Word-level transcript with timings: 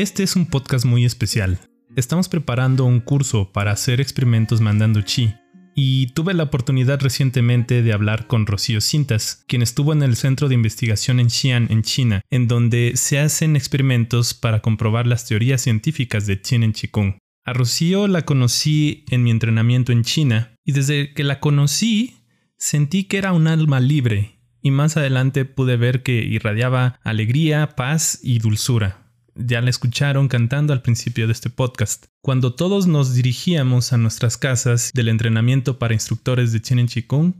Este 0.00 0.22
es 0.22 0.36
un 0.36 0.46
podcast 0.46 0.84
muy 0.84 1.04
especial. 1.04 1.58
Estamos 1.96 2.28
preparando 2.28 2.84
un 2.84 3.00
curso 3.00 3.50
para 3.50 3.72
hacer 3.72 4.00
experimentos 4.00 4.60
mandando 4.60 5.00
chi. 5.00 5.34
Y 5.74 6.12
tuve 6.12 6.34
la 6.34 6.44
oportunidad 6.44 7.00
recientemente 7.00 7.82
de 7.82 7.92
hablar 7.92 8.28
con 8.28 8.46
Rocío 8.46 8.80
Cintas, 8.80 9.42
quien 9.48 9.60
estuvo 9.60 9.92
en 9.92 10.04
el 10.04 10.14
Centro 10.14 10.46
de 10.46 10.54
Investigación 10.54 11.18
en 11.18 11.30
Xi'an, 11.30 11.66
en 11.72 11.82
China, 11.82 12.20
en 12.30 12.46
donde 12.46 12.92
se 12.94 13.18
hacen 13.18 13.56
experimentos 13.56 14.34
para 14.34 14.60
comprobar 14.62 15.08
las 15.08 15.26
teorías 15.26 15.62
científicas 15.62 16.28
de 16.28 16.40
Qin 16.40 16.62
en 16.62 16.72
Qigong. 16.74 17.18
A 17.44 17.52
Rocío 17.52 18.06
la 18.06 18.24
conocí 18.24 19.04
en 19.10 19.24
mi 19.24 19.32
entrenamiento 19.32 19.90
en 19.90 20.04
China 20.04 20.54
y 20.64 20.74
desde 20.74 21.12
que 21.12 21.24
la 21.24 21.40
conocí 21.40 22.18
sentí 22.56 23.02
que 23.02 23.18
era 23.18 23.32
un 23.32 23.48
alma 23.48 23.80
libre 23.80 24.38
y 24.62 24.70
más 24.70 24.96
adelante 24.96 25.44
pude 25.44 25.76
ver 25.76 26.04
que 26.04 26.22
irradiaba 26.24 27.00
alegría, 27.02 27.74
paz 27.74 28.20
y 28.22 28.38
dulzura 28.38 29.07
ya 29.38 29.60
la 29.60 29.70
escucharon 29.70 30.28
cantando 30.28 30.72
al 30.72 30.82
principio 30.82 31.26
de 31.26 31.32
este 31.32 31.50
podcast. 31.50 32.06
Cuando 32.22 32.54
todos 32.54 32.86
nos 32.86 33.14
dirigíamos 33.14 33.92
a 33.92 33.96
nuestras 33.96 34.36
casas 34.36 34.90
del 34.92 35.08
entrenamiento 35.08 35.78
para 35.78 35.94
instructores 35.94 36.52
de 36.52 36.60
Chen 36.60 36.86
Chikung, 36.88 37.34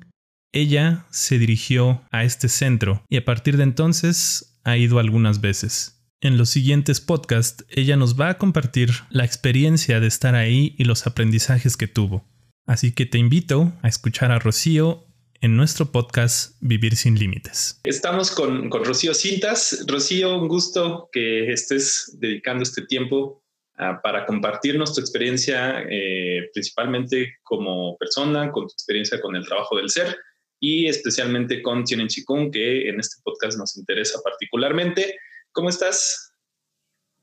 ella 0.53 1.07
se 1.11 1.39
dirigió 1.39 2.03
a 2.11 2.25
este 2.25 2.49
centro 2.49 3.05
y 3.09 3.17
a 3.17 3.25
partir 3.25 3.57
de 3.57 3.65
entonces 3.65 4.61
ha 4.65 4.77
ido 4.77 4.99
algunas 4.99 5.41
veces. 5.41 5.99
En 6.21 6.37
los 6.37 6.51
siguientes 6.51 7.01
podcasts, 7.01 7.65
ella 7.69 7.97
nos 7.97 8.19
va 8.19 8.31
a 8.31 8.39
compartir 8.39 8.91
la 9.11 9.25
experiencia 9.25 10.01
de 10.01 10.09
estar 10.09 10.35
ahí 10.35 10.75
y 10.79 10.85
los 10.85 11.07
aprendizajes 11.07 11.77
que 11.77 11.87
tuvo. 11.87 12.25
Así 12.67 12.93
que 12.93 13.07
te 13.07 13.19
invito 13.19 13.73
a 13.83 13.89
escuchar 13.89 14.31
a 14.31 14.39
Rocío 14.39 15.08
en 15.41 15.57
nuestro 15.57 15.87
podcast 15.87 16.57
Vivir 16.61 16.97
sin 16.97 17.19
Límites. 17.19 17.81
Estamos 17.85 18.31
con, 18.31 18.71
Rocío 18.71 19.15
Cintas. 19.15 19.85
Rocío, 19.87 20.39
un 20.39 20.49
gusto 20.49 21.09
que 21.13 21.53
estés 21.53 22.17
dedicando 22.19 22.63
este 22.63 22.83
tiempo 22.83 23.43
ah, 23.77 24.01
para 24.03 24.27
compartirnos 24.27 24.95
tu 24.95 25.01
experiencia, 25.01 25.83
eh, 25.89 26.51
principalmente 26.53 27.37
como 27.43 27.97
persona, 27.99 28.51
con 28.51 28.67
tu 28.67 28.73
experiencia 28.73 29.21
con 29.21 29.37
el 29.37 29.47
trabajo 29.47 29.77
del 29.77 29.91
ser 29.91 30.17
y 30.61 30.87
especialmente 30.87 31.63
con 31.63 31.85
Tienen 31.85 32.09
Chikung, 32.09 32.51
que 32.51 32.89
en 32.89 32.99
este 32.99 33.23
podcast 33.23 33.59
nos 33.59 33.77
interesa 33.77 34.21
particularmente. 34.23 35.17
¿Cómo 35.53 35.69
estás? 35.69 36.33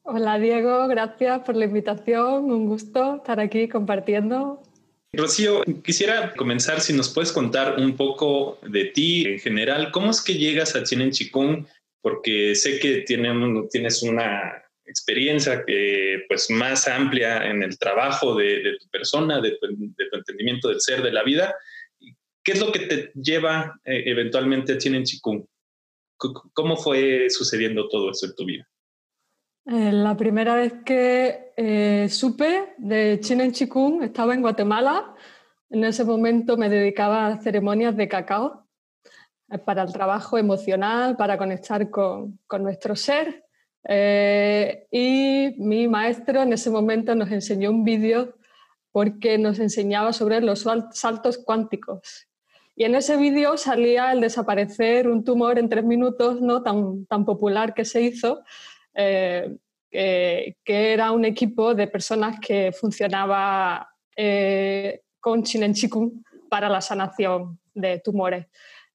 Hola 0.03 0.37
Diego, 0.37 0.87
gracias 0.87 1.41
por 1.41 1.55
la 1.55 1.65
invitación. 1.65 2.51
Un 2.51 2.67
gusto 2.67 3.15
estar 3.15 3.39
aquí 3.39 3.67
compartiendo 3.67 4.61
Rocío, 5.17 5.63
quisiera 5.83 6.33
comenzar 6.35 6.81
si 6.81 6.93
nos 6.93 7.13
puedes 7.13 7.31
contar 7.31 7.79
un 7.79 7.95
poco 7.95 8.59
de 8.67 8.85
ti 8.85 9.25
en 9.25 9.39
general. 9.39 9.91
¿Cómo 9.91 10.11
es 10.11 10.21
que 10.21 10.35
llegas 10.35 10.75
a 10.75 10.83
Chinen 10.83 11.11
Chikung? 11.11 11.65
Porque 12.01 12.55
sé 12.55 12.79
que 12.79 13.01
tienes 13.01 14.03
una 14.03 14.63
experiencia 14.85 15.63
pues, 16.27 16.49
más 16.49 16.87
amplia 16.87 17.45
en 17.49 17.63
el 17.63 17.77
trabajo 17.77 18.35
de, 18.35 18.77
tu 18.79 18.87
persona, 18.89 19.41
de 19.41 19.51
tu, 19.51 19.65
entendimiento 20.11 20.69
del 20.69 20.79
ser, 20.79 21.01
de 21.01 21.11
la 21.11 21.23
vida. 21.23 21.55
¿Qué 22.43 22.51
es 22.51 22.59
lo 22.59 22.71
que 22.71 22.79
te 22.79 23.11
lleva 23.15 23.79
eh, 23.83 24.03
eventualmente 24.05 24.73
a 24.73 24.77
Chinen 24.77 25.03
Chikung? 25.03 25.45
¿Cómo 26.17 26.77
fue 26.77 27.29
sucediendo 27.29 27.89
todo 27.89 28.11
eso 28.11 28.27
en 28.27 28.35
tu 28.35 28.45
vida? 28.45 28.69
Eh, 29.65 29.91
la 29.91 30.15
primera 30.15 30.55
vez 30.55 30.73
que 30.85 31.44
eh, 31.55 32.07
supe 32.09 32.73
de 32.77 33.19
Chinen 33.19 33.51
Chikung 33.51 34.03
estaba 34.03 34.33
en 34.33 34.41
Guatemala. 34.41 35.15
En 35.69 35.83
ese 35.83 36.03
momento 36.03 36.57
me 36.57 36.69
dedicaba 36.69 37.27
a 37.27 37.37
ceremonias 37.37 37.95
de 37.95 38.07
cacao 38.07 38.67
eh, 39.49 39.57
para 39.57 39.83
el 39.83 39.93
trabajo 39.93 40.37
emocional, 40.37 41.15
para 41.17 41.37
conectar 41.37 41.89
con, 41.89 42.39
con 42.47 42.63
nuestro 42.63 42.95
ser. 42.95 43.43
y 44.91 45.55
mi 45.57 45.87
maestro 45.87 46.41
en 46.41 46.53
ese 46.53 46.69
momento 46.71 47.13
nos 47.13 47.31
enseñó 47.31 47.69
un 47.69 47.83
vídeo 47.83 48.35
porque 48.91 49.37
nos 49.37 49.59
enseñaba 49.59 50.13
sobre 50.13 50.39
los 50.39 50.65
saltos 50.91 51.37
cuánticos. 51.37 52.29
Y 52.77 52.83
en 52.83 52.95
ese 52.95 53.15
vídeo 53.17 53.57
salía 53.57 54.11
el 54.11 54.21
desaparecer 54.21 55.09
un 55.09 55.23
tumor 55.23 55.59
en 55.59 55.67
tres 55.69 55.83
minutos, 55.83 56.41
no 56.41 56.61
tan, 56.61 57.05
tan 57.05 57.25
popular 57.25 57.73
que 57.73 57.85
se 57.85 58.01
hizo, 58.01 58.43
eh, 58.93 59.57
que 59.95 60.93
era 60.93 61.11
un 61.11 61.25
equipo 61.25 61.73
de 61.73 61.87
personas 61.87 62.39
que 62.39 62.71
funcionaba 62.71 63.87
eh, 64.15 65.01
con 65.19 65.43
Chinen 65.43 65.73
Chikung 65.73 66.23
para 66.49 66.69
la 66.69 66.81
sanación 66.81 67.59
de 67.73 67.99
tumores. 67.99 68.47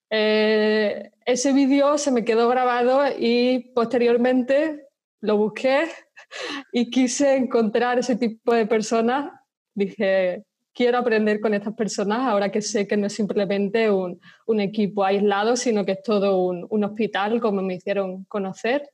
Eh, 0.08 1.10
ese 1.24 1.52
vídeo 1.52 1.98
se 1.98 2.10
me 2.10 2.24
quedó 2.24 2.48
grabado 2.48 3.02
y 3.18 3.70
posteriormente 3.74 4.88
lo 5.20 5.36
busqué 5.36 5.88
y 6.72 6.90
quise 6.90 7.36
encontrar 7.36 7.98
ese 7.98 8.16
tipo 8.16 8.54
de 8.54 8.66
personas. 8.66 9.32
Dije, 9.74 10.44
quiero 10.72 10.98
aprender 10.98 11.40
con 11.40 11.54
estas 11.54 11.74
personas 11.74 12.20
ahora 12.20 12.50
que 12.50 12.62
sé 12.62 12.86
que 12.86 12.96
no 12.96 13.06
es 13.06 13.12
simplemente 13.12 13.90
un, 13.90 14.20
un 14.46 14.60
equipo 14.60 15.04
aislado, 15.04 15.56
sino 15.56 15.84
que 15.84 15.92
es 15.92 16.02
todo 16.02 16.38
un, 16.38 16.66
un 16.70 16.84
hospital, 16.84 17.40
como 17.40 17.62
me 17.62 17.74
hicieron 17.74 18.24
conocer 18.24 18.90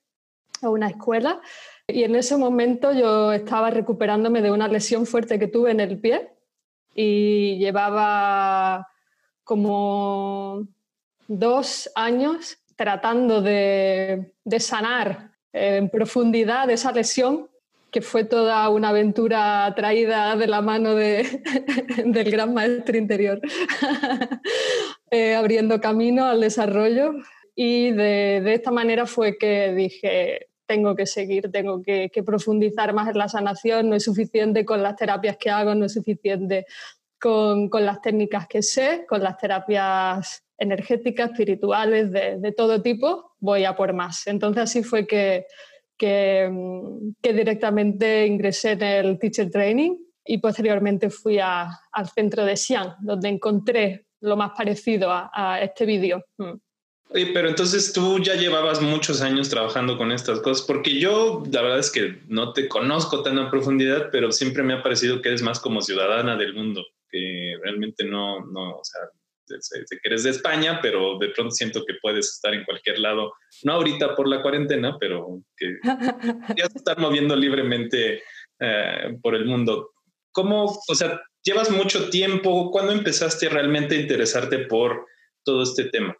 una 0.62 0.88
escuela. 0.88 1.40
Y 1.88 2.02
en 2.02 2.16
ese 2.16 2.36
momento 2.36 2.92
yo 2.92 3.32
estaba 3.32 3.70
recuperándome 3.70 4.42
de 4.42 4.50
una 4.50 4.66
lesión 4.66 5.06
fuerte 5.06 5.38
que 5.38 5.46
tuve 5.46 5.70
en 5.70 5.78
el 5.78 6.00
pie 6.00 6.32
y 6.96 7.58
llevaba 7.58 8.88
como 9.44 10.66
dos 11.28 11.88
años 11.94 12.58
tratando 12.74 13.40
de, 13.40 14.32
sanar 14.58 15.30
en 15.52 15.88
profundidad 15.88 16.68
esa 16.70 16.90
lesión, 16.90 17.48
que 17.92 18.02
fue 18.02 18.24
toda 18.24 18.68
una 18.68 18.88
aventura 18.88 19.72
traída 19.76 20.34
de 20.34 20.48
la 20.48 20.60
mano 20.62 20.96
de, 20.96 21.40
del 22.04 22.30
gran 22.32 22.52
maestro 22.52 22.98
interior, 22.98 23.40
eh, 25.12 25.36
abriendo 25.36 25.80
camino 25.80 26.24
al 26.24 26.40
desarrollo. 26.40 27.12
Y 27.54 27.92
de, 27.92 28.42
de 28.44 28.54
esta 28.54 28.72
manera 28.72 29.06
fue 29.06 29.38
que 29.38 29.72
dije, 29.72 30.48
tengo 30.66 30.94
que 30.94 31.06
seguir, 31.06 31.50
tengo 31.50 31.82
que, 31.82 32.10
profundizar 32.24 32.92
más 32.92 33.08
en 33.08 33.18
la 33.18 33.28
sanación, 33.28 33.88
no 33.88 33.96
es 33.96 34.04
suficiente 34.04 34.64
con 34.64 34.82
las 34.82 34.96
terapias 34.96 35.36
que 35.36 35.50
hago, 35.50 35.74
no 35.74 35.86
es 35.86 35.94
suficiente 35.94 36.66
con, 37.20 37.70
las 37.72 38.00
técnicas 38.00 38.46
que 38.46 38.62
sé, 38.62 39.04
con 39.08 39.22
las 39.22 39.36
terapias 39.38 40.42
energéticas, 40.58 41.30
espirituales, 41.30 42.10
de, 42.10 42.52
todo 42.56 42.82
tipo, 42.82 43.32
voy 43.38 43.64
a 43.64 43.74
por 43.74 43.92
más. 43.92 44.26
Entonces 44.26 44.62
así 44.64 44.82
fue 44.82 45.06
que, 45.06 45.46
que, 45.96 46.50
directamente 47.22 48.26
ingresé 48.26 48.72
en 48.72 48.82
el 48.82 49.18
Teacher 49.18 49.50
Training 49.50 49.96
y 50.24 50.38
posteriormente 50.38 51.10
fui 51.10 51.38
al 51.38 52.08
centro 52.14 52.44
de 52.44 52.56
Xi'an, 52.56 52.96
donde 53.00 53.28
encontré 53.28 54.06
lo 54.20 54.36
más 54.36 54.52
parecido 54.56 55.10
a, 55.10 55.30
a 55.32 55.60
este 55.62 55.86
vídeo. 55.86 56.24
Mm 56.38 56.65
pero 57.08 57.48
entonces 57.48 57.92
tú 57.92 58.18
ya 58.18 58.34
llevabas 58.34 58.82
muchos 58.82 59.22
años 59.22 59.48
trabajando 59.48 59.96
con 59.96 60.12
estas 60.12 60.40
cosas, 60.40 60.66
porque 60.66 60.98
yo 60.98 61.42
la 61.50 61.62
verdad 61.62 61.78
es 61.78 61.90
que 61.90 62.18
no 62.28 62.52
te 62.52 62.68
conozco 62.68 63.22
tan 63.22 63.38
a 63.38 63.50
profundidad, 63.50 64.10
pero 64.10 64.32
siempre 64.32 64.62
me 64.62 64.74
ha 64.74 64.82
parecido 64.82 65.22
que 65.22 65.28
eres 65.28 65.42
más 65.42 65.60
como 65.60 65.80
ciudadana 65.80 66.36
del 66.36 66.54
mundo, 66.54 66.84
que 67.08 67.54
realmente 67.62 68.04
no, 68.04 68.44
no, 68.46 68.76
o 68.76 68.84
sea, 68.84 69.02
sé, 69.60 69.84
que 69.88 70.08
eres 70.08 70.24
de 70.24 70.30
España, 70.30 70.80
pero 70.82 71.18
de 71.18 71.28
pronto 71.28 71.52
siento 71.52 71.84
que 71.86 71.94
puedes 72.02 72.34
estar 72.34 72.52
en 72.54 72.64
cualquier 72.64 72.98
lado, 72.98 73.32
no 73.62 73.74
ahorita 73.74 74.14
por 74.14 74.28
la 74.28 74.42
cuarentena, 74.42 74.96
pero 74.98 75.40
que 75.56 75.76
ya 76.56 76.64
estar 76.64 76.98
moviendo 76.98 77.36
libremente 77.36 78.22
eh, 78.58 79.16
por 79.22 79.34
el 79.34 79.46
mundo. 79.46 79.92
¿Cómo, 80.32 80.64
o 80.88 80.94
sea, 80.94 81.22
llevas 81.42 81.70
mucho 81.70 82.10
tiempo? 82.10 82.70
¿Cuándo 82.70 82.92
empezaste 82.92 83.48
realmente 83.48 83.96
a 83.96 84.00
interesarte 84.00 84.58
por 84.60 85.06
todo 85.44 85.62
este 85.62 85.84
tema? 85.84 86.16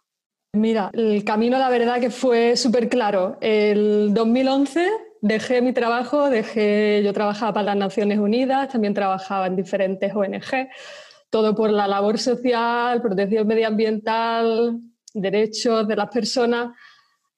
Mira, 0.57 0.89
el 0.93 1.23
camino 1.23 1.59
la 1.59 1.69
verdad 1.69 1.99
que 1.99 2.09
fue 2.09 2.57
súper 2.57 2.89
claro. 2.89 3.37
El 3.41 4.11
2011 4.13 4.89
dejé 5.21 5.61
mi 5.61 5.71
trabajo, 5.71 6.31
dejé, 6.31 7.03
yo 7.03 7.13
trabajaba 7.13 7.53
para 7.53 7.65
las 7.67 7.77
Naciones 7.77 8.17
Unidas, 8.17 8.69
también 8.69 8.95
trabajaba 8.95 9.45
en 9.45 9.55
diferentes 9.55 10.11
ONG, 10.15 10.69
todo 11.29 11.53
por 11.53 11.69
la 11.69 11.87
labor 11.87 12.17
social, 12.17 13.01
protección 13.03 13.45
medioambiental, 13.45 14.79
derechos 15.13 15.87
de 15.87 15.95
las 15.95 16.09
personas 16.09 16.75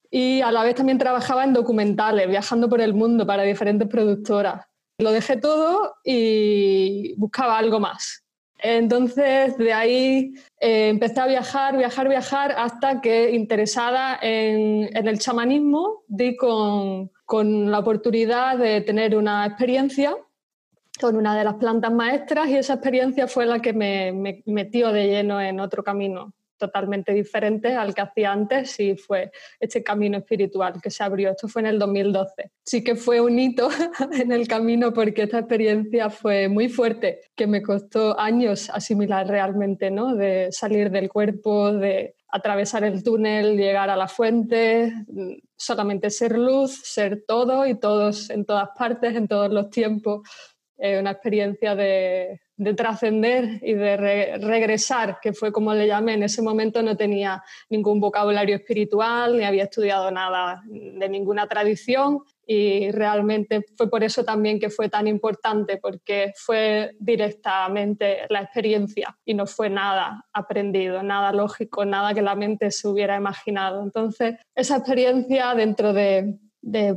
y 0.10 0.40
a 0.40 0.52
la 0.52 0.64
vez 0.64 0.76
también 0.76 0.98
trabajaba 0.98 1.44
en 1.44 1.54
documentales, 1.54 2.28
viajando 2.28 2.70
por 2.70 2.80
el 2.80 2.94
mundo 2.94 3.28
para 3.28 3.44
diferentes 3.44 3.88
productoras. 3.90 4.66
Lo 4.98 5.12
dejé 5.12 5.36
todo 5.36 5.96
y 6.06 7.16
buscaba 7.18 7.58
algo 7.58 7.82
más. 7.82 8.24
Entonces, 8.62 9.58
de 9.58 9.74
ahí 9.74 10.34
eh, 10.60 10.90
empecé 10.90 11.20
a 11.22 11.28
viajar, 11.28 11.78
viajar, 11.78 12.10
viajar, 12.10 12.54
hasta 12.58 13.02
que, 13.02 13.32
interesada 13.32 14.20
en, 14.22 14.90
el 14.96 15.20
chamanismo, 15.20 16.04
di 16.08 16.36
con, 16.36 17.12
la 17.72 17.80
oportunidad 17.80 18.58
de 18.58 18.82
tener 18.82 19.16
una 19.16 19.46
experiencia 19.46 20.16
con 21.00 21.16
una 21.16 21.38
de 21.38 21.46
las 21.46 21.54
plantas 21.56 21.94
maestras 21.94 22.50
y 22.50 22.58
esa 22.58 22.74
experiencia 22.74 23.28
fue 23.28 23.46
la 23.46 23.62
que 23.62 23.72
me 23.72 24.42
metió 24.46 24.92
de 24.92 25.08
lleno 25.08 25.40
en 25.40 25.62
otro 25.62 25.82
camino 25.82 26.34
totalmente 26.60 27.14
diferente 27.14 27.74
al 27.74 27.96
que 27.96 28.02
hacía 28.02 28.32
antes 28.32 28.80
y 28.80 28.96
fue 28.96 29.32
este 29.60 29.84
camino 29.84 30.20
espiritual 30.20 30.80
que 30.82 30.92
se 30.92 31.04
abrió. 31.04 31.32
Esto 31.32 31.48
fue 31.48 31.64
en 31.64 31.68
el 31.68 31.80
2012. 31.80 32.52
Sí 32.64 32.84
que 32.84 32.96
fue 32.96 33.22
un 33.22 33.40
hito 33.40 33.70
en 34.12 34.32
el 34.32 34.48
camino 34.48 34.94
porque 34.94 35.24
esta 35.24 35.40
experiencia 35.40 36.12
fue 36.12 36.48
muy 36.48 36.70
fuerte, 36.70 37.22
que 37.36 37.48
me 37.48 37.64
costó 37.64 38.20
años 38.20 38.70
asimilar 38.70 39.28
realmente, 39.28 39.90
¿no? 39.90 40.16
De 40.16 40.50
salir 40.52 40.92
del 40.92 41.10
cuerpo, 41.10 41.72
de 41.72 42.16
atravesar 42.32 42.84
el 42.84 43.04
túnel, 43.04 43.58
llegar 43.58 43.90
a 43.90 43.96
la 43.96 44.08
fuente, 44.08 44.94
solamente 45.56 46.10
ser 46.10 46.38
luz, 46.38 46.80
ser 46.84 47.24
todo 47.28 47.66
y 47.66 47.80
todos 47.80 48.30
en 48.30 48.46
todas 48.46 48.70
partes, 48.78 49.16
en 49.16 49.28
todos 49.28 49.52
los 49.52 49.70
tiempos. 49.70 50.22
Una 50.80 51.12
experiencia 51.12 51.76
de, 51.76 52.40
de 52.60 52.74
trascender 52.74 53.60
y 53.62 53.74
de 53.74 54.38
regresar, 54.38 55.20
que 55.22 55.32
fue 55.32 55.52
como 55.52 55.74
le 55.74 55.88
llamé. 55.88 56.16
En 56.16 56.24
ese 56.24 56.42
momento 56.42 56.82
no 56.84 56.98
tenía 56.98 57.42
ningún 57.70 58.02
vocabulario 58.02 58.58
espiritual, 58.58 59.38
ni 59.38 59.46
había 59.46 59.64
estudiado 59.64 60.12
nada 60.12 60.62
de 60.66 61.08
ninguna 61.08 61.48
tradición 61.48 62.20
y 62.46 62.92
realmente 62.92 63.64
fue 63.78 63.90
por 63.90 64.04
eso 64.04 64.26
también 64.26 64.60
que 64.60 64.70
fue 64.70 64.90
tan 64.90 65.08
importante, 65.08 65.78
porque 65.78 66.34
fue 66.36 66.96
directamente 67.00 68.22
la 68.28 68.42
experiencia 68.42 69.16
y 69.24 69.36
no 69.36 69.46
fue 69.46 69.70
nada 69.70 70.26
aprendido, 70.34 71.02
nada 71.02 71.32
lógico, 71.32 71.86
nada 71.86 72.14
que 72.14 72.24
la 72.24 72.34
mente 72.34 72.72
se 72.72 72.88
hubiera 72.88 73.16
imaginado. 73.16 73.84
Entonces, 73.84 74.36
esa 74.56 74.78
experiencia 74.78 75.54
dentro 75.54 75.94
de, 75.94 76.40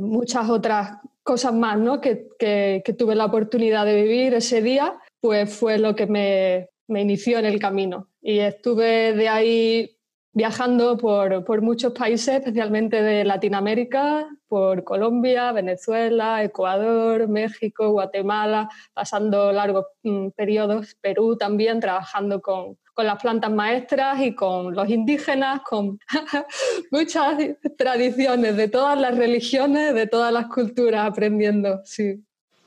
muchas 0.01 0.49
otras 0.49 0.97
cosas 1.23 1.53
más 1.53 1.79
¿no? 1.79 2.01
que, 2.01 2.27
que 2.37 2.95
tuve 2.97 3.15
la 3.15 3.25
oportunidad 3.25 3.85
de 3.85 4.01
vivir 4.03 4.33
ese 4.33 4.61
día, 4.61 4.99
pues 5.23 5.55
fue 5.57 5.77
lo 5.77 5.95
que 5.95 6.05
me, 6.05 6.69
inició 6.89 7.39
en 7.39 7.45
el 7.45 7.57
camino. 7.57 8.09
Y 8.21 8.39
estuve 8.39 9.13
de 9.13 9.29
ahí 9.29 9.97
viajando 10.33 10.97
por, 10.97 11.61
muchos 11.61 11.93
países, 11.93 12.35
especialmente 12.35 13.01
de 13.01 13.23
Latinoamérica, 13.23 14.27
por 14.49 14.83
Colombia, 14.83 15.53
Venezuela, 15.53 16.43
Ecuador, 16.43 17.29
México, 17.29 17.91
Guatemala, 17.91 18.69
pasando 18.93 19.53
largos 19.53 19.85
mm, 20.03 20.31
periodos, 20.31 20.95
Perú 20.99 21.37
también, 21.37 21.79
trabajando 21.79 22.41
con, 22.41 22.77
con, 22.93 23.05
las 23.05 23.21
plantas 23.21 23.51
maestras 23.51 24.21
y 24.21 24.33
con 24.33 24.73
los 24.75 24.89
indígenas, 24.89 25.61
con 25.61 25.99
muchas 26.91 27.37
tradiciones 27.77 28.57
de 28.57 28.67
todas 28.67 28.99
las 28.99 29.17
religiones, 29.17 29.93
de 29.93 30.07
todas 30.07 30.31
las 30.31 30.47
culturas, 30.47 31.07
aprendiendo, 31.07 31.81
sí. 31.85 32.23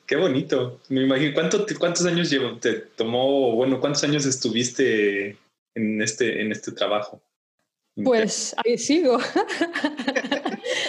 Qué 0.06 0.16
bonito. 0.16 0.80
Me 0.88 1.02
imagino, 1.02 1.34
¿cuántos 1.78 2.06
años 2.06 2.30
llevo, 2.30 2.58
te 2.58 2.74
tomó, 2.74 3.52
bueno, 3.52 3.80
cuántos 3.80 4.04
años 4.04 4.24
estuviste 4.24 5.36
en 5.74 6.00
este, 6.00 6.40
en 6.40 6.52
este 6.52 6.72
trabajo? 6.72 7.20
Pues 8.04 8.54
ahí 8.64 8.76
sigo. 8.78 9.18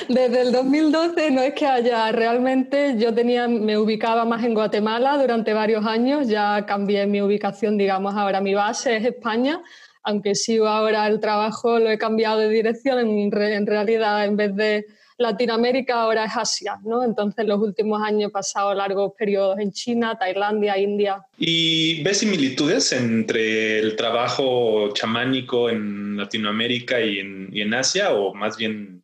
Desde 0.09 0.42
el 0.42 0.51
2012 0.51 1.31
no 1.31 1.42
es 1.42 1.54
que 1.54 1.65
haya 1.65 2.12
realmente, 2.12 2.95
yo 2.98 3.13
tenía, 3.13 3.48
me 3.48 3.77
ubicaba 3.77 4.24
más 4.25 4.44
en 4.44 4.54
Guatemala 4.54 5.18
durante 5.18 5.54
varios 5.54 5.86
años, 5.86 6.27
ya 6.27 6.65
cambié 6.65 7.06
mi 7.06 7.21
ubicación, 7.21 7.77
digamos, 7.77 8.15
ahora 8.15 8.39
mi 8.39 8.54
base 8.54 8.95
es 8.95 9.06
España, 9.06 9.62
aunque 10.04 10.36
sigo 10.36 10.68
ahora 10.68 11.07
el 11.07 11.19
trabajo, 11.19 11.80
lo 11.80 11.89
he 11.89 11.98
cambiado 11.98 12.39
de 12.39 12.50
dirección, 12.50 13.00
en 13.00 13.31
realidad 13.68 14.25
en 14.25 14.38
vez 14.38 14.56
de 14.56 14.86
Latinoamérica 15.18 16.01
ahora 16.01 16.25
es 16.25 16.31
Asia, 16.36 16.80
¿no? 16.83 17.04
Entonces 17.04 17.45
los 17.45 17.59
últimos 17.59 18.01
años 18.01 18.30
he 18.30 18.31
pasado 18.31 18.74
largos 18.74 19.13
periodos 19.18 19.59
en 19.59 19.71
China, 19.71 20.18
Tailandia, 20.18 20.77
India. 20.77 21.25
¿Y 21.38 22.04
ves 22.04 22.19
similitudes 22.19 22.94
entre 22.94 23.80
el 23.80 23.95
trabajo 23.95 24.94
chamánico 24.94 25.69
en 25.69 26.18
Latinoamérica 26.18 27.01
y 27.01 27.19
en, 27.19 27.74
Asia 27.74 28.13
o 28.13 28.33
más 28.33 28.57
bien, 28.57 29.04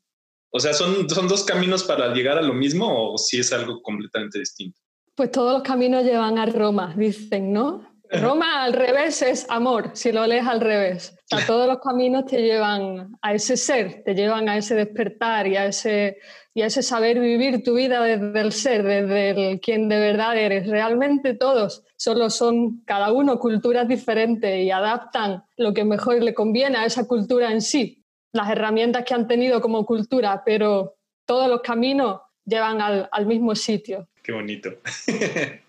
o 0.56 0.60
sea, 0.60 0.72
¿son, 0.74 1.10
¿son 1.10 1.28
dos 1.28 1.44
caminos 1.44 1.84
para 1.84 2.14
llegar 2.14 2.38
a 2.38 2.42
lo 2.44 2.54
mismo 2.54 3.14
o 3.14 3.18
si 3.18 3.40
es 3.40 3.52
algo 3.52 3.82
completamente 3.82 4.38
distinto? 4.38 4.80
Pues 5.16 5.32
todos 5.32 5.52
los 5.52 5.64
caminos 5.64 6.04
llevan 6.04 6.38
a 6.38 6.46
Roma, 6.46 6.94
dicen, 6.96 7.52
¿no? 7.52 7.82
Roma 8.12 8.64
al 8.64 8.74
revés 8.74 9.24
es 9.24 9.48
amor, 9.50 9.90
si 9.94 10.12
lo 10.12 10.28
lees 10.28 10.46
al 10.46 10.62
revés. 10.62 11.16
O 11.32 11.36
sea, 11.38 11.46
todos 11.48 11.68
los 11.68 11.80
caminos 11.80 12.28
te 12.28 12.44
llevan 12.44 13.18
a 13.24 13.34
ese 13.34 13.58
ser, 13.58 14.04
te 14.04 14.14
llevan 14.14 14.48
a 14.48 14.58
ese 14.58 14.76
despertar 14.76 15.48
y 15.48 15.56
a 15.56 15.66
ese, 15.66 16.18
y 16.54 16.62
a 16.62 16.68
ese 16.68 16.84
saber 16.84 17.20
vivir 17.20 17.64
tu 17.64 17.74
vida 17.74 18.04
desde 18.04 18.40
el 18.40 18.52
ser, 18.52 18.84
desde 18.84 19.52
el 19.54 19.60
quien 19.60 19.90
de 19.90 19.98
verdad 19.98 20.38
eres. 20.38 20.68
Realmente 20.68 21.34
todos 21.34 21.84
solo 21.96 22.30
son 22.30 22.84
cada 22.86 23.12
uno 23.12 23.40
culturas 23.40 23.88
diferentes 23.88 24.64
y 24.64 24.70
adaptan 24.70 25.44
lo 25.58 25.74
que 25.74 25.84
mejor 25.84 26.22
le 26.22 26.36
conviene 26.36 26.78
a 26.78 26.86
esa 26.86 27.08
cultura 27.08 27.52
en 27.52 27.62
sí, 27.62 28.03
las 28.34 28.50
herramientas 28.50 29.06
que 29.06 29.14
han 29.14 29.28
tenido 29.28 29.62
como 29.62 29.86
cultura, 29.86 30.44
pero 30.46 30.96
todos 31.26 31.48
los 31.48 31.62
caminos 31.62 32.22
llevan 32.46 32.82
al, 32.82 33.08
al 33.12 33.26
mismo 33.26 33.56
sitio. 33.56 34.08
Qué 34.22 34.32
bonito. 34.32 34.72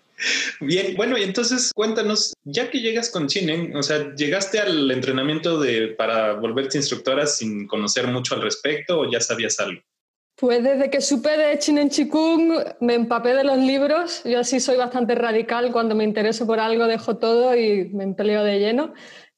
Bien, 0.61 0.95
bueno, 0.95 1.17
y 1.17 1.23
entonces 1.23 1.71
cuéntanos, 1.73 2.33
ya 2.43 2.69
que 2.69 2.79
llegas 2.79 3.09
con 3.09 3.27
Chinen, 3.27 3.75
o 3.75 3.83
sea, 3.83 4.15
¿llegaste 4.15 4.59
al 4.59 4.89
entrenamiento 4.89 5.59
de, 5.59 5.89
para 5.89 6.33
volverte 6.33 6.77
instructora 6.77 7.27
sin 7.27 7.67
conocer 7.67 8.07
mucho 8.07 8.35
al 8.35 8.41
respecto 8.41 8.99
o 8.99 9.11
ya 9.11 9.19
sabías 9.19 9.59
algo? 9.59 9.81
Pues 10.37 10.63
desde 10.63 10.89
que 10.89 10.99
supe 10.99 11.37
de 11.37 11.57
Chinen 11.59 11.89
Chikung 11.89 12.61
me 12.81 12.93
empapé 12.93 13.33
de 13.33 13.45
los 13.45 13.57
libros. 13.57 14.21
Yo 14.25 14.41
así 14.41 14.59
soy 14.59 14.75
bastante 14.75 15.15
radical. 15.15 15.71
Cuando 15.71 15.95
me 15.95 16.03
intereso 16.03 16.45
por 16.45 16.59
algo 16.59 16.87
dejo 16.87 17.17
todo 17.17 17.55
y 17.55 17.85
me 17.93 18.03
empleo 18.03 18.43
de 18.43 18.59
lleno. 18.59 18.93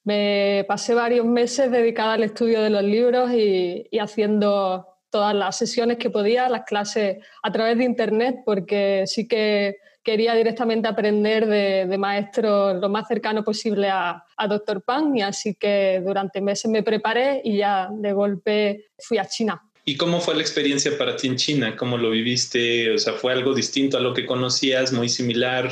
Me 0.08 0.64
pasé 0.70 0.94
varios 0.94 1.26
meses 1.26 1.70
dedicada 1.70 2.14
al 2.14 2.24
estudio 2.24 2.62
de 2.62 2.70
los 2.70 2.82
libros 2.82 3.30
y, 3.34 3.90
y 3.92 4.00
haciendo 4.00 4.88
todas 5.10 5.36
las 5.36 5.58
sesiones 5.58 5.98
que 5.98 6.10
podía, 6.10 6.48
las 6.48 6.64
clases 6.64 7.18
a 7.44 7.52
través 7.52 7.78
de 7.78 7.84
Internet, 7.84 8.38
porque 8.46 9.04
sí 9.06 9.28
que 9.28 9.76
quería 10.04 10.34
directamente 10.34 10.88
aprender 10.88 11.46
de, 11.46 11.88
de 11.88 11.98
maestro 11.98 12.74
lo 12.76 12.88
más 12.88 13.10
cercano 13.10 13.44
posible 13.44 13.90
a, 13.90 14.24
a 14.38 14.48
Dr. 14.48 14.82
Pan 14.82 15.14
y 15.18 15.24
así 15.24 15.56
que 15.56 16.02
durante 16.02 16.40
meses 16.40 16.72
me 16.72 16.84
preparé 16.84 17.42
y 17.44 17.58
ya 17.58 17.90
de 17.92 18.14
golpe 18.14 18.86
fui 19.00 19.18
a 19.18 19.26
China. 19.26 19.62
¿Y 19.84 19.98
cómo 19.98 20.22
fue 20.22 20.36
la 20.36 20.42
experiencia 20.42 20.98
para 20.98 21.18
ti 21.18 21.28
en 21.28 21.36
China? 21.36 21.76
¿Cómo 21.76 21.98
lo 21.98 22.12
viviste? 22.12 22.94
O 22.94 22.98
sea, 22.98 23.12
¿fue 23.12 23.34
algo 23.34 23.54
distinto 23.54 23.98
a 23.98 24.00
lo 24.00 24.14
que 24.14 24.26
conocías, 24.26 24.94
muy 24.94 25.10
similar? 25.10 25.70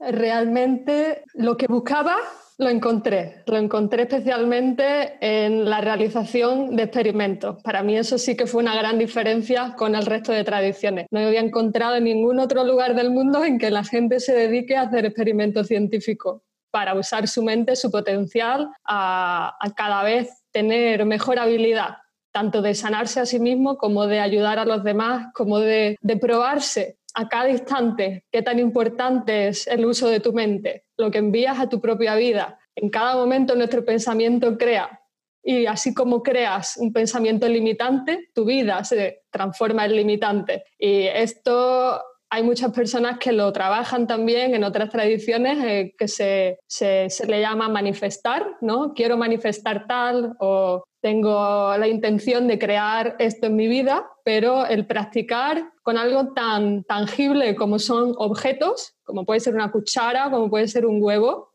Realmente 0.00 1.22
lo 1.34 1.56
que 1.56 1.68
buscaba 1.68 2.16
lo 2.62 2.70
encontré, 2.70 3.42
lo 3.46 3.56
encontré 3.56 4.02
especialmente 4.02 5.16
en 5.20 5.68
la 5.68 5.80
realización 5.80 6.76
de 6.76 6.84
experimentos. 6.84 7.62
Para 7.62 7.82
mí 7.82 7.96
eso 7.96 8.18
sí 8.18 8.36
que 8.36 8.46
fue 8.46 8.62
una 8.62 8.74
gran 8.74 8.98
diferencia 8.98 9.74
con 9.76 9.94
el 9.94 10.06
resto 10.06 10.32
de 10.32 10.44
tradiciones. 10.44 11.06
No 11.10 11.20
había 11.20 11.40
encontrado 11.40 11.96
en 11.96 12.04
ningún 12.04 12.38
otro 12.38 12.64
lugar 12.64 12.94
del 12.94 13.10
mundo 13.10 13.44
en 13.44 13.58
que 13.58 13.70
la 13.70 13.84
gente 13.84 14.20
se 14.20 14.34
dedique 14.34 14.76
a 14.76 14.82
hacer 14.82 15.04
experimentos 15.04 15.66
científicos 15.66 16.42
para 16.70 16.94
usar 16.94 17.28
su 17.28 17.42
mente, 17.42 17.76
su 17.76 17.90
potencial, 17.90 18.70
a, 18.84 19.56
cada 19.76 20.02
vez 20.02 20.42
tener 20.50 21.04
mejor 21.04 21.38
habilidad 21.38 21.98
tanto 22.32 22.62
de 22.62 22.74
sanarse 22.74 23.20
a 23.20 23.26
sí 23.26 23.38
mismo 23.38 23.76
como 23.76 24.06
de 24.06 24.18
ayudar 24.18 24.58
a 24.58 24.64
los 24.64 24.82
demás, 24.82 25.26
como 25.34 25.60
de, 25.60 25.98
de 26.00 26.16
probarse 26.16 26.96
a 27.14 27.28
cada 27.28 27.48
instante 27.48 28.24
qué 28.30 28.42
tan 28.42 28.58
importante 28.58 29.48
es 29.48 29.66
el 29.66 29.84
uso 29.84 30.08
de 30.08 30.20
tu 30.20 30.32
mente, 30.32 30.84
lo 30.96 31.10
que 31.10 31.18
envías 31.18 31.58
a 31.58 31.68
tu 31.68 31.80
propia 31.80 32.14
vida. 32.14 32.58
En 32.74 32.90
cada 32.90 33.14
momento 33.16 33.54
nuestro 33.54 33.84
pensamiento 33.84 34.56
crea 34.56 35.00
y 35.42 35.66
así 35.66 35.92
como 35.92 36.22
creas 36.22 36.76
un 36.76 36.92
pensamiento 36.92 37.48
limitante, 37.48 38.30
tu 38.34 38.44
vida 38.44 38.84
se 38.84 39.22
transforma 39.30 39.84
en 39.84 39.96
limitante. 39.96 40.64
Y 40.78 41.02
esto 41.06 42.00
hay 42.30 42.42
muchas 42.42 42.72
personas 42.72 43.18
que 43.18 43.32
lo 43.32 43.52
trabajan 43.52 44.06
también 44.06 44.54
en 44.54 44.64
otras 44.64 44.88
tradiciones 44.88 45.62
eh, 45.64 45.94
que 45.98 46.08
se, 46.08 46.58
se, 46.66 47.10
se, 47.10 47.26
le 47.26 47.40
llama 47.40 47.68
manifestar, 47.68 48.56
¿no? 48.62 48.94
Quiero 48.94 49.18
manifestar 49.18 49.86
tal 49.86 50.34
o 50.38 50.82
tengo 51.02 51.76
la 51.76 51.88
intención 51.88 52.46
de 52.46 52.58
crear 52.58 53.16
esto 53.18 53.48
en 53.48 53.56
mi 53.56 53.66
vida, 53.66 54.08
pero 54.24 54.64
el 54.64 54.86
practicar 54.86 55.71
con 55.82 55.98
algo 55.98 56.32
tan 56.32 56.84
tangible 56.84 57.54
como 57.56 57.78
son 57.78 58.14
objetos, 58.16 58.94
como 59.02 59.24
puede 59.24 59.40
ser 59.40 59.54
una 59.54 59.70
cuchara, 59.70 60.30
como 60.30 60.48
puede 60.48 60.68
ser 60.68 60.86
un 60.86 61.02
huevo, 61.02 61.52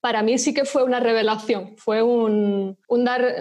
para 0.00 0.22
mí 0.22 0.38
sí 0.38 0.54
que 0.54 0.64
fue 0.64 0.84
una 0.84 1.00
revelación, 1.00 1.76
fue 1.76 2.02
un, 2.02 2.76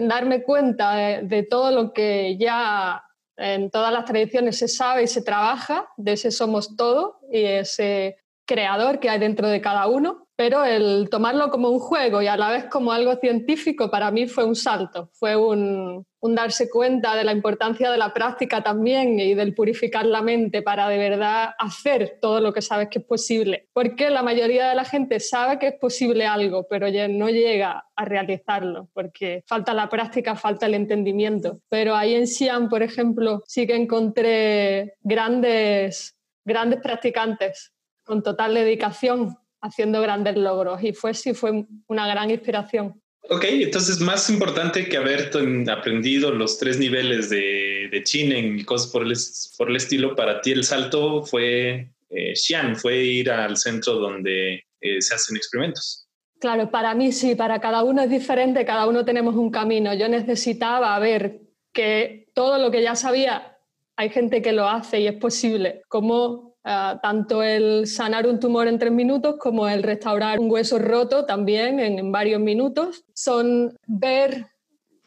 darme 0.01 0.43
cuenta 0.43 0.95
de, 1.21 1.43
todo 1.43 1.71
lo 1.71 1.93
que 1.93 2.37
ya 2.37 3.03
en 3.35 3.69
todas 3.69 3.93
las 3.93 4.05
tradiciones 4.05 4.57
se 4.57 4.67
sabe 4.67 5.03
y 5.03 5.07
se 5.07 5.21
trabaja, 5.21 5.87
de 5.97 6.13
ese 6.13 6.31
somos 6.31 6.75
todo 6.75 7.19
y 7.31 7.43
ese 7.43 8.17
creador 8.45 8.99
que 8.99 9.09
hay 9.09 9.19
dentro 9.19 9.47
de 9.47 9.61
cada 9.61 9.87
uno 9.87 10.26
pero 10.37 10.63
el 10.63 11.09
tomarlo 11.09 11.49
como 11.49 11.69
un 11.69 11.79
juego 11.79 12.21
y 12.21 12.27
a 12.27 12.37
la 12.37 12.51
vez 12.51 12.65
como 12.65 12.91
algo 12.91 13.15
científico 13.15 13.89
para 13.89 14.11
mí 14.11 14.27
fue 14.27 14.45
un 14.45 14.55
salto, 14.55 15.09
fue 15.13 15.35
un, 15.35 16.05
darse 16.21 16.69
cuenta 16.69 17.15
de 17.15 17.23
la 17.23 17.31
importancia 17.31 17.89
de 17.89 17.97
la 17.97 18.13
práctica 18.13 18.61
también 18.61 19.17
y 19.17 19.33
del 19.33 19.55
purificar 19.55 20.05
la 20.05 20.21
mente 20.21 20.61
para 20.61 20.87
de 20.89 20.97
verdad 20.97 21.55
hacer 21.57 22.19
todo 22.21 22.39
lo 22.39 22.53
que 22.53 22.61
sabes 22.61 22.89
que 22.89 22.99
es 22.99 23.05
posible. 23.05 23.69
Porque 23.73 24.09
la 24.11 24.21
mayoría 24.21 24.67
de 24.69 24.75
la 24.75 24.83
gente 24.83 25.19
sabe 25.21 25.57
que 25.57 25.67
es 25.69 25.75
posible 25.79 26.27
algo, 26.27 26.67
pero 26.69 26.87
ya 26.87 27.07
no 27.07 27.29
llega 27.29 27.85
a 27.95 28.05
realizarlo, 28.05 28.89
porque 28.93 29.41
falta 29.47 29.73
la 29.73 29.89
práctica, 29.89 30.35
falta 30.35 30.67
el 30.67 30.75
entendimiento. 30.75 31.61
Pero 31.69 31.95
ahí 31.95 32.13
en 32.13 32.27
Xi'an, 32.27 32.69
por 32.69 32.83
ejemplo, 32.83 33.41
sí 33.47 33.65
que 33.65 33.75
encontré 33.75 34.97
grandes, 35.01 36.15
grandes 36.45 36.81
practicantes 36.81 37.73
con 38.03 38.21
total 38.21 38.53
dedicación 38.53 39.35
haciendo 39.67 40.01
grandes 40.01 40.35
logros 40.37 40.83
y 40.83 40.93
fue 40.93 41.13
sí 41.13 41.33
fue 41.33 41.65
una 41.87 42.07
gran 42.07 42.29
inspiración. 42.29 43.01
Ok, 43.29 43.43
entonces 43.49 43.99
más 43.99 44.29
importante 44.29 44.87
que 44.87 44.95
haber 44.95 45.31
aprendido 45.69 46.31
los 46.31 46.57
tres 46.57 46.79
niveles 46.79 47.29
de, 47.29 47.89
de 47.91 48.03
Chinen 48.03 48.57
y 48.57 48.63
cosas 48.63 48.89
por 48.89 49.03
el, 49.03 49.13
por 49.57 49.69
el 49.69 49.75
estilo, 49.75 50.15
para 50.15 50.39
ti 50.39 50.51
el 50.51 50.63
salto 50.63 51.23
fue 51.23 51.91
eh, 52.09 52.35
Xi'an, 52.35 52.77
fue 52.77 53.03
ir 53.03 53.29
al 53.29 53.57
centro 53.57 53.95
donde 53.95 54.63
eh, 54.79 55.01
se 55.01 55.15
hacen 55.15 55.35
experimentos. 55.35 56.07
Claro, 56.39 56.69
para 56.69 56.93
mí 56.93 57.11
sí, 57.11 57.35
para 57.35 57.59
cada 57.59 57.83
uno 57.83 58.03
es 58.03 58.09
diferente, 58.09 58.65
cada 58.65 58.87
uno 58.87 59.03
tenemos 59.03 59.35
un 59.35 59.49
camino. 59.49 59.93
Yo 59.93 60.07
necesitaba 60.07 60.97
ver 60.99 61.41
que 61.73 62.29
todo 62.33 62.59
lo 62.59 62.71
que 62.71 62.81
ya 62.81 62.95
sabía, 62.95 63.57
hay 63.97 64.09
gente 64.09 64.41
que 64.41 64.53
lo 64.53 64.69
hace 64.69 65.01
y 65.01 65.07
es 65.07 65.15
posible, 65.15 65.81
como 65.89 66.46
Ah, 66.69 66.99
tanto 67.01 67.43
el 67.43 67.87
sanar 67.87 68.27
un 68.27 68.41
tumor 68.41 68.67
en 68.67 68.77
tres 68.77 68.91
minutos 68.91 69.37
como 69.39 69.69
el 69.69 69.83
restaurar 69.83 70.37
un 70.37 70.51
hueso 70.51 70.77
roto 70.77 71.23
también 71.23 71.79
en, 71.79 72.11
varios 72.11 72.41
minutos, 72.41 73.05
son 73.13 73.73
ver 73.85 74.47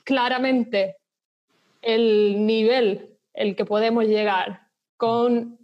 claramente 0.02 0.96
el 1.82 2.46
nivel 2.46 3.18
el 3.34 3.54
que 3.54 3.66
podemos 3.66 4.06
llegar 4.06 4.68
con 4.96 5.58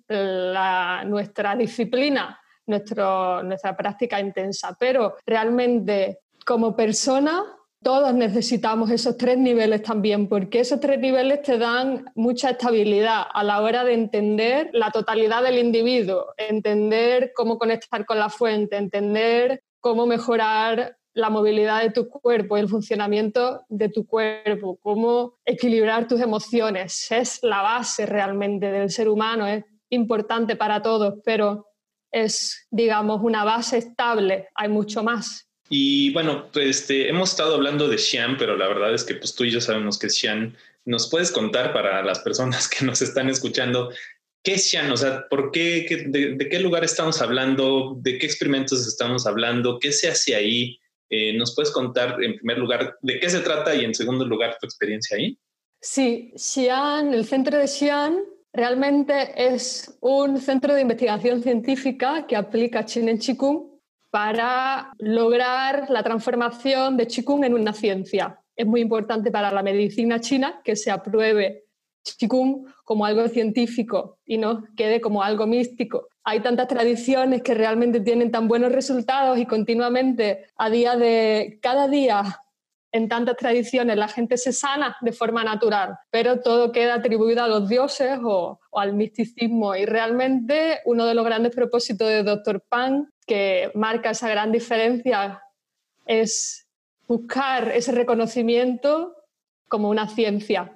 nuestra 1.06 1.56
disciplina, 1.56 2.42
nuestra 2.66 3.74
práctica 3.74 4.20
intensa, 4.20 4.76
pero 4.78 5.16
realmente 5.24 6.18
como 6.44 6.76
persona 6.76 7.42
todos 7.82 8.14
necesitamos 8.14 8.90
esos 8.90 9.16
tres 9.16 9.38
niveles 9.38 9.82
también, 9.82 10.28
porque 10.28 10.60
esos 10.60 10.80
tres 10.80 10.98
niveles 10.98 11.42
te 11.42 11.58
dan 11.58 12.06
mucha 12.14 12.50
estabilidad 12.50 13.22
a 13.32 13.44
la 13.44 13.60
hora 13.60 13.84
de 13.84 13.94
entender 13.94 14.70
la 14.72 14.90
totalidad 14.90 15.42
del 15.42 15.58
individuo, 15.58 16.34
entender 16.36 17.32
cómo 17.34 17.58
conectar 17.58 18.04
con 18.04 18.18
la 18.18 18.28
fuente, 18.28 18.76
entender 18.76 19.62
cómo 19.80 20.06
mejorar 20.06 20.96
la 21.14 21.30
movilidad 21.30 21.80
de 21.80 21.90
tu 21.90 22.08
cuerpo 22.08 22.56
y 22.56 22.60
el 22.60 22.68
funcionamiento 22.68 23.64
de 23.68 23.88
tu 23.88 24.06
cuerpo, 24.06 24.78
cómo 24.82 25.38
equilibrar 25.44 26.06
tus 26.06 26.20
emociones. 26.20 27.06
Es 27.10 27.38
la 27.42 27.62
base 27.62 28.04
realmente 28.04 28.70
del 28.70 28.90
ser 28.90 29.08
humano, 29.08 29.46
es 29.46 29.64
importante 29.90 30.56
para 30.56 30.82
todos, 30.82 31.14
pero 31.24 31.68
es, 32.12 32.66
digamos, 32.70 33.22
una 33.22 33.44
base 33.44 33.78
estable, 33.78 34.48
hay 34.54 34.68
mucho 34.68 35.02
más. 35.02 35.48
Y 35.68 36.12
bueno, 36.12 36.48
este, 36.54 37.08
hemos 37.08 37.30
estado 37.30 37.54
hablando 37.54 37.88
de 37.88 37.98
Xi'an, 37.98 38.36
pero 38.36 38.56
la 38.56 38.68
verdad 38.68 38.94
es 38.94 39.04
que 39.04 39.14
pues 39.14 39.34
tú 39.34 39.44
y 39.44 39.50
yo 39.50 39.60
sabemos 39.60 39.98
que 39.98 40.06
es 40.06 40.16
Xi'an. 40.18 40.56
¿Nos 40.84 41.10
puedes 41.10 41.32
contar 41.32 41.72
para 41.72 42.02
las 42.04 42.20
personas 42.20 42.68
que 42.70 42.84
nos 42.84 43.02
están 43.02 43.28
escuchando 43.28 43.90
qué 44.42 44.54
es 44.54 44.70
Xi'an? 44.70 44.90
O 44.92 44.96
sea, 44.96 45.26
¿por 45.28 45.50
qué, 45.50 46.06
de, 46.06 46.48
qué 46.48 46.60
lugar 46.60 46.84
estamos 46.84 47.20
hablando? 47.20 47.96
¿De 48.00 48.18
qué 48.18 48.26
experimentos 48.26 48.86
estamos 48.86 49.26
hablando? 49.26 49.78
¿Qué 49.80 49.92
se 49.92 50.08
hace 50.08 50.36
ahí? 50.36 50.78
Eh, 51.10 51.32
¿Nos 51.36 51.54
puedes 51.54 51.70
contar 51.70 52.22
en 52.22 52.36
primer 52.36 52.58
lugar 52.58 52.96
de 53.02 53.20
qué 53.20 53.30
se 53.30 53.40
trata 53.40 53.74
y 53.74 53.84
en 53.84 53.94
segundo 53.94 54.24
lugar 54.24 54.56
tu 54.60 54.66
experiencia 54.66 55.16
ahí? 55.16 55.38
Sí, 55.80 56.32
Xi'an, 56.36 57.12
el 57.12 57.24
centro 57.26 57.58
de 57.58 57.66
Xi'an 57.66 58.18
realmente 58.52 59.32
es 59.36 59.98
un 60.00 60.40
centro 60.40 60.74
de 60.74 60.80
investigación 60.80 61.42
científica 61.42 62.26
que 62.26 62.34
aplica 62.34 62.84
Chin 62.84 63.08
en 63.08 63.18
Qigong 63.18 63.75
para 64.16 64.94
lograr 64.96 65.90
la 65.90 66.02
transformación 66.02 66.96
de 66.96 67.06
Qigong 67.06 67.44
en 67.44 67.52
una 67.52 67.74
ciencia. 67.74 68.40
Es 68.56 68.64
muy 68.64 68.80
importante 68.80 69.30
para 69.30 69.52
la 69.52 69.62
medicina 69.62 70.20
china 70.20 70.62
que 70.64 70.74
se 70.74 70.90
apruebe 70.90 71.64
Qigong 72.02 72.64
como 72.82 73.04
algo 73.04 73.28
científico 73.28 74.20
y 74.24 74.38
no 74.38 74.64
quede 74.74 75.02
como 75.02 75.22
algo 75.22 75.46
místico. 75.46 76.08
Hay 76.24 76.40
tantas 76.40 76.66
tradiciones 76.66 77.42
que 77.42 77.52
realmente 77.52 78.00
tienen 78.00 78.30
tan 78.30 78.48
buenos 78.48 78.72
resultados 78.72 79.36
y 79.36 79.44
continuamente 79.44 80.46
a 80.56 80.70
día 80.70 80.96
de 80.96 81.58
cada 81.60 81.86
día 81.86 82.40
en 82.96 83.08
tantas 83.08 83.36
tradiciones 83.36 83.96
la 83.96 84.08
gente 84.08 84.36
se 84.36 84.52
sana 84.52 84.96
de 85.00 85.12
forma 85.12 85.44
natural, 85.44 85.96
pero 86.10 86.40
todo 86.40 86.72
queda 86.72 86.94
atribuido 86.94 87.42
a 87.42 87.48
los 87.48 87.68
dioses 87.68 88.18
o, 88.22 88.58
o 88.70 88.80
al 88.80 88.94
misticismo. 88.94 89.74
Y 89.76 89.86
realmente 89.86 90.80
uno 90.84 91.06
de 91.06 91.14
los 91.14 91.24
grandes 91.24 91.54
propósitos 91.54 92.08
de 92.08 92.22
Dr. 92.22 92.62
Pan 92.68 93.10
que 93.26 93.70
marca 93.74 94.10
esa 94.10 94.28
gran 94.28 94.52
diferencia 94.52 95.42
es 96.06 96.66
buscar 97.06 97.72
ese 97.72 97.92
reconocimiento 97.92 99.14
como 99.68 99.90
una 99.90 100.08
ciencia. 100.08 100.75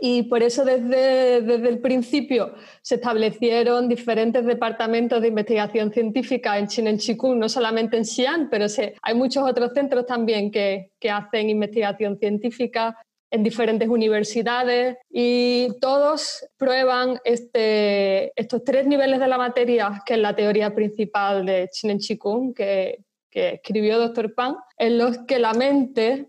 Y 0.00 0.24
por 0.24 0.42
eso 0.42 0.64
desde, 0.64 1.42
desde, 1.42 1.68
el 1.68 1.80
principio 1.80 2.54
se 2.82 2.96
establecieron 2.96 3.88
diferentes 3.88 4.44
departamentos 4.44 5.20
de 5.20 5.28
investigación 5.28 5.92
científica 5.92 6.58
en 6.58 6.68
China, 6.68 6.90
en 6.90 6.98
Qigong, 6.98 7.38
no 7.38 7.48
solamente 7.48 7.96
en 7.96 8.04
Xi'an, 8.04 8.48
pero 8.48 8.66
hay 9.02 9.14
muchos 9.14 9.48
otros 9.48 9.72
centros 9.72 10.06
también 10.06 10.50
que, 10.50 10.92
que 11.00 11.10
hacen 11.10 11.50
investigación 11.50 12.18
científica 12.18 12.96
en 13.30 13.42
diferentes 13.42 13.88
universidades 13.88 14.96
y 15.10 15.68
todos 15.80 16.46
prueban 16.56 17.20
este, 17.24 18.32
estos 18.40 18.64
tres 18.64 18.86
niveles 18.86 19.20
de 19.20 19.28
la 19.28 19.36
materia, 19.36 20.02
que 20.06 20.14
es 20.14 20.20
la 20.20 20.34
teoría 20.34 20.74
principal 20.74 21.44
de 21.44 21.68
Chinen 21.70 21.98
Chikung, 21.98 22.54
que, 22.54 23.04
que 23.30 23.54
escribió 23.54 23.98
Dr. 23.98 24.34
Pan, 24.34 24.56
en 24.78 24.96
los 24.96 25.18
que 25.26 25.38
la 25.38 25.52
mente 25.52 26.28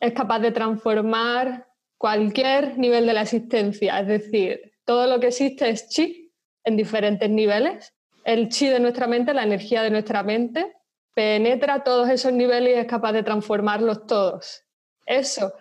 es 0.00 0.12
capaz 0.12 0.40
de 0.40 0.52
transformar 0.52 1.66
cualquier 1.98 2.78
nivel 2.78 3.06
de 3.06 3.12
la 3.12 3.22
existencia, 3.22 4.00
es 4.00 4.06
decir, 4.06 4.72
todo 4.84 5.06
lo 5.06 5.20
que 5.20 5.28
existe 5.28 5.68
es 5.68 5.88
chi 5.88 6.32
en 6.64 6.76
diferentes 6.76 7.30
niveles. 7.30 7.94
El 8.24 8.48
chi 8.48 8.68
de 8.68 8.80
nuestra 8.80 9.06
mente, 9.06 9.34
la 9.34 9.44
energía 9.44 9.82
de 9.82 9.90
nuestra 9.90 10.22
mente, 10.22 10.74
penetra 11.14 11.84
todos 11.84 12.08
esos 12.08 12.32
niveles 12.32 12.76
y 12.76 12.80
es 12.80 12.86
capaz 12.86 13.12
de 13.12 13.22
transformarlos 13.22 14.06
todos. 14.06 14.62
Eso 15.06 15.52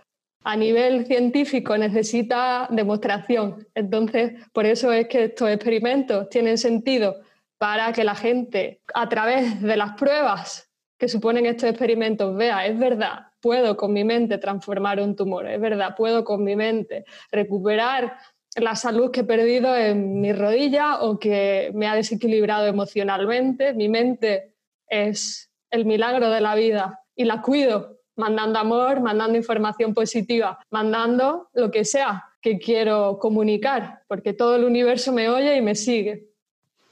a 0.43 0.55
nivel 0.55 1.05
científico 1.05 1.77
necesita 1.77 2.67
demostración. 2.69 3.67
Entonces, 3.75 4.33
por 4.51 4.65
eso 4.65 4.91
es 4.91 5.07
que 5.07 5.25
estos 5.25 5.49
experimentos 5.49 6.29
tienen 6.29 6.57
sentido 6.57 7.21
para 7.57 7.93
que 7.93 8.03
la 8.03 8.15
gente, 8.15 8.81
a 8.93 9.07
través 9.07 9.61
de 9.61 9.77
las 9.77 9.93
pruebas 9.93 10.69
que 10.97 11.07
suponen 11.07 11.45
estos 11.45 11.69
experimentos, 11.69 12.35
vea, 12.35 12.65
es 12.65 12.77
verdad, 12.77 13.27
puedo 13.43 13.75
con 13.75 13.91
mi 13.91 14.05
mente 14.05 14.37
transformar 14.37 15.01
un 15.01 15.17
tumor, 15.17 15.45
es 15.47 15.59
verdad, 15.59 15.95
puedo 15.97 16.23
con 16.23 16.45
mi 16.45 16.55
mente 16.55 17.03
recuperar 17.29 18.17
la 18.55 18.75
salud 18.75 19.11
que 19.11 19.19
he 19.19 19.25
perdido 19.25 19.75
en 19.75 20.21
mi 20.21 20.31
rodilla 20.31 21.01
o 21.01 21.19
que 21.19 21.69
me 21.73 21.87
ha 21.87 21.95
desequilibrado 21.95 22.67
emocionalmente. 22.67 23.73
Mi 23.73 23.89
mente 23.89 24.53
es 24.87 25.51
el 25.69 25.85
milagro 25.85 26.29
de 26.29 26.39
la 26.39 26.55
vida 26.55 27.01
y 27.15 27.25
la 27.25 27.41
cuido 27.41 27.99
mandando 28.15 28.59
amor, 28.59 29.01
mandando 29.01 29.37
información 29.37 29.93
positiva, 29.93 30.59
mandando 30.69 31.49
lo 31.53 31.69
que 31.69 31.83
sea 31.83 32.23
que 32.41 32.59
quiero 32.59 33.17
comunicar, 33.19 34.03
porque 34.07 34.33
todo 34.33 34.55
el 34.55 34.63
universo 34.63 35.11
me 35.11 35.29
oye 35.29 35.57
y 35.57 35.61
me 35.61 35.75
sigue. 35.75 36.29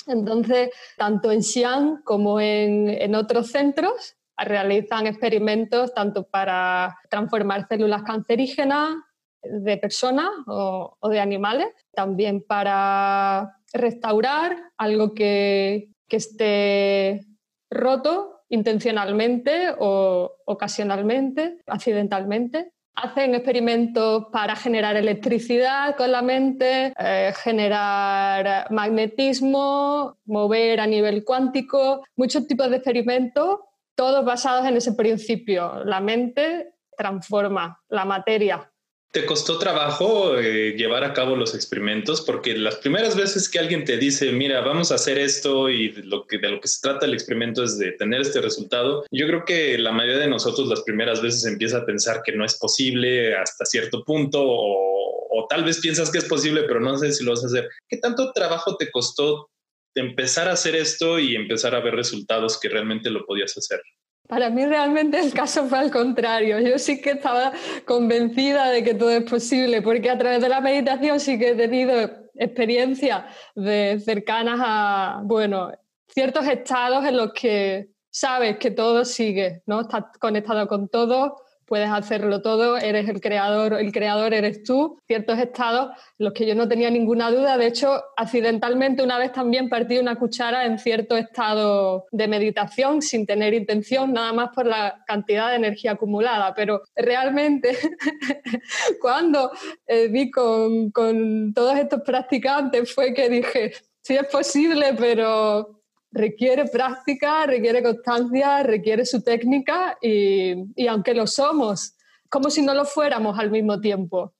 Entonces, 0.07 0.71
tanto 0.97 1.31
en 1.31 1.43
Xi'an 1.43 2.01
como 2.03 2.39
en, 2.39 3.13
otros 3.13 3.51
centros 3.51 4.15
realizan 4.43 5.07
experimentos 5.07 5.93
tanto 5.93 6.23
para 6.23 6.97
transformar 7.09 7.67
células 7.67 8.03
cancerígenas 8.03 8.95
de 9.43 9.77
personas 9.77 10.29
o, 10.47 10.97
de 11.09 11.19
animales, 11.19 11.67
también 11.93 12.43
para 12.47 13.57
restaurar 13.73 14.55
algo 14.77 15.13
que, 15.13 15.89
que 16.07 16.17
esté 16.17 17.21
roto 17.69 18.41
intencionalmente 18.49 19.73
o 19.79 20.31
ocasionalmente, 20.45 21.59
accidentalmente, 21.65 22.73
Hacen 22.93 23.33
experimentos 23.35 24.25
para 24.33 24.55
generar 24.55 24.97
electricidad 24.97 25.95
con 25.95 26.11
la 26.11 26.21
mente, 26.21 26.93
eh, 26.99 27.33
generar 27.41 28.69
magnetismo, 28.69 30.17
mover 30.25 30.81
a 30.81 30.87
nivel 30.87 31.23
cuántico, 31.23 32.03
muchos 32.17 32.47
tipos 32.47 32.69
de 32.69 32.75
experimentos, 32.77 33.59
todos 34.01 34.25
basados 34.25 34.65
en 34.65 34.75
ese 34.75 34.93
principio. 34.93 35.83
La 35.85 35.99
mente 35.99 36.73
transforma 36.97 37.79
la 37.87 38.03
materia 38.03 38.71
¿Te 39.11 39.25
costó 39.25 39.59
trabajo 39.59 40.39
eh, 40.39 40.73
llevar 40.77 41.03
a 41.03 41.13
cabo 41.13 41.35
los 41.35 41.53
experimentos? 41.53 42.21
Porque 42.21 42.57
las 42.57 42.77
primeras 42.77 43.15
veces 43.15 43.47
que 43.47 43.59
alguien 43.59 43.83
te 43.83 43.97
dice, 43.97 44.31
mira, 44.31 44.61
vamos 44.61 44.91
a 44.91 44.95
hacer 44.95 45.19
esto 45.19 45.69
y 45.69 45.89
de 45.89 46.03
lo 46.03 46.25
que, 46.25 46.37
de 46.37 46.49
lo 46.49 46.61
que 46.61 46.69
se 46.69 46.79
trata 46.81 47.05
el 47.05 47.13
experimento 47.13 47.61
es 47.61 47.77
de 47.77 47.91
tener 47.91 48.21
este 48.21 48.39
resultado, 48.39 49.03
yo 49.11 49.27
creo 49.27 49.43
que 49.43 49.77
la 49.77 49.91
mayoría 49.91 50.21
de 50.21 50.29
nosotros 50.29 50.69
las 50.69 50.81
primeras 50.83 51.21
veces 51.21 51.45
empieza 51.45 51.79
a 51.79 51.85
pensar 51.85 52.21
que 52.23 52.31
no 52.31 52.45
es 52.45 52.57
posible 52.57 53.35
hasta 53.35 53.65
cierto 53.65 54.01
punto 54.05 54.41
o, 54.41 55.27
o 55.29 55.47
tal 55.49 55.65
vez 55.65 55.81
piensas 55.81 56.09
que 56.09 56.19
es 56.19 56.25
posible, 56.25 56.63
pero 56.63 56.79
no 56.79 56.97
sé 56.97 57.11
si 57.11 57.25
lo 57.25 57.31
vas 57.31 57.43
a 57.43 57.47
hacer. 57.47 57.67
¿Qué 57.89 57.97
tanto 57.97 58.31
trabajo 58.31 58.77
te 58.77 58.89
costó 58.89 59.49
empezar 59.95 60.47
a 60.47 60.53
hacer 60.53 60.75
esto 60.75 61.19
y 61.19 61.35
empezar 61.35 61.75
a 61.75 61.79
ver 61.79 61.95
resultados 61.95 62.59
que 62.59 62.69
realmente 62.69 63.09
lo 63.09 63.25
podías 63.25 63.57
hacer? 63.57 63.81
Para 64.27 64.49
mí 64.49 64.65
realmente 64.65 65.19
el 65.19 65.33
caso 65.33 65.65
fue 65.65 65.79
al 65.79 65.91
contrario. 65.91 66.59
Yo 66.59 66.79
sí 66.79 67.01
que 67.01 67.11
estaba 67.11 67.51
convencida 67.85 68.69
de 68.69 68.83
que 68.83 68.93
todo 68.93 69.11
es 69.11 69.23
posible, 69.23 69.81
porque 69.81 70.09
a 70.09 70.17
través 70.17 70.41
de 70.41 70.49
la 70.49 70.61
meditación 70.61 71.19
sí 71.19 71.37
que 71.37 71.49
he 71.49 71.55
tenido 71.55 71.93
experiencias 72.35 73.25
de 73.55 73.99
cercanas 73.99 74.59
a, 74.63 75.21
bueno, 75.23 75.71
ciertos 76.07 76.47
estados 76.47 77.05
en 77.05 77.17
los 77.17 77.33
que 77.33 77.89
sabes 78.09 78.57
que 78.57 78.71
todo 78.71 79.03
sigue, 79.03 79.63
¿no? 79.65 79.81
Estás 79.81 80.05
conectado 80.19 80.67
con 80.67 80.87
todo, 80.87 81.37
puedes 81.71 81.89
hacerlo 81.89 82.41
todo, 82.41 82.75
eres 82.75 83.07
el 83.07 83.21
creador, 83.21 83.75
el 83.75 83.93
creador 83.93 84.33
eres 84.33 84.61
tú, 84.61 84.99
ciertos 85.07 85.39
estados 85.39 85.95
los 86.17 86.33
que 86.33 86.45
yo 86.45 86.53
no 86.53 86.67
tenía 86.67 86.89
ninguna 86.89 87.31
duda, 87.31 87.57
de 87.57 87.67
hecho, 87.67 88.03
accidentalmente 88.17 89.01
una 89.01 89.17
vez 89.17 89.31
también 89.31 89.69
partí 89.69 89.97
una 89.97 90.17
cuchara 90.17 90.65
en 90.65 90.77
cierto 90.77 91.15
estado 91.15 92.07
de 92.11 92.27
meditación 92.27 93.01
sin 93.01 93.25
tener 93.25 93.53
intención, 93.53 94.11
nada 94.11 94.33
más 94.33 94.49
por 94.53 94.65
la 94.65 95.01
cantidad 95.07 95.51
de 95.51 95.55
energía 95.55 95.93
acumulada, 95.93 96.53
pero 96.53 96.81
realmente 96.93 97.77
cuando 98.99 99.53
eh, 99.87 100.09
vi 100.09 100.29
con, 100.29 100.91
con 100.91 101.53
todos 101.53 101.77
estos 101.77 102.01
practicantes 102.01 102.93
fue 102.93 103.13
que 103.13 103.29
dije, 103.29 103.71
sí 104.03 104.17
es 104.17 104.25
posible, 104.25 104.93
pero 104.99 105.80
requiere 106.11 106.65
práctica, 106.65 107.45
requiere 107.45 107.81
constancia, 107.81 108.63
requiere 108.63 109.05
su 109.05 109.21
técnica 109.21 109.97
y, 110.01 110.87
aunque 110.87 111.13
lo 111.13 111.25
somos, 111.27 111.95
como 112.29 112.49
si 112.49 112.61
no 112.61 112.73
lo 112.73 112.85
fuéramos 112.85 113.37
al 113.39 113.51
mismo 113.51 113.79
tiempo. 113.79 114.33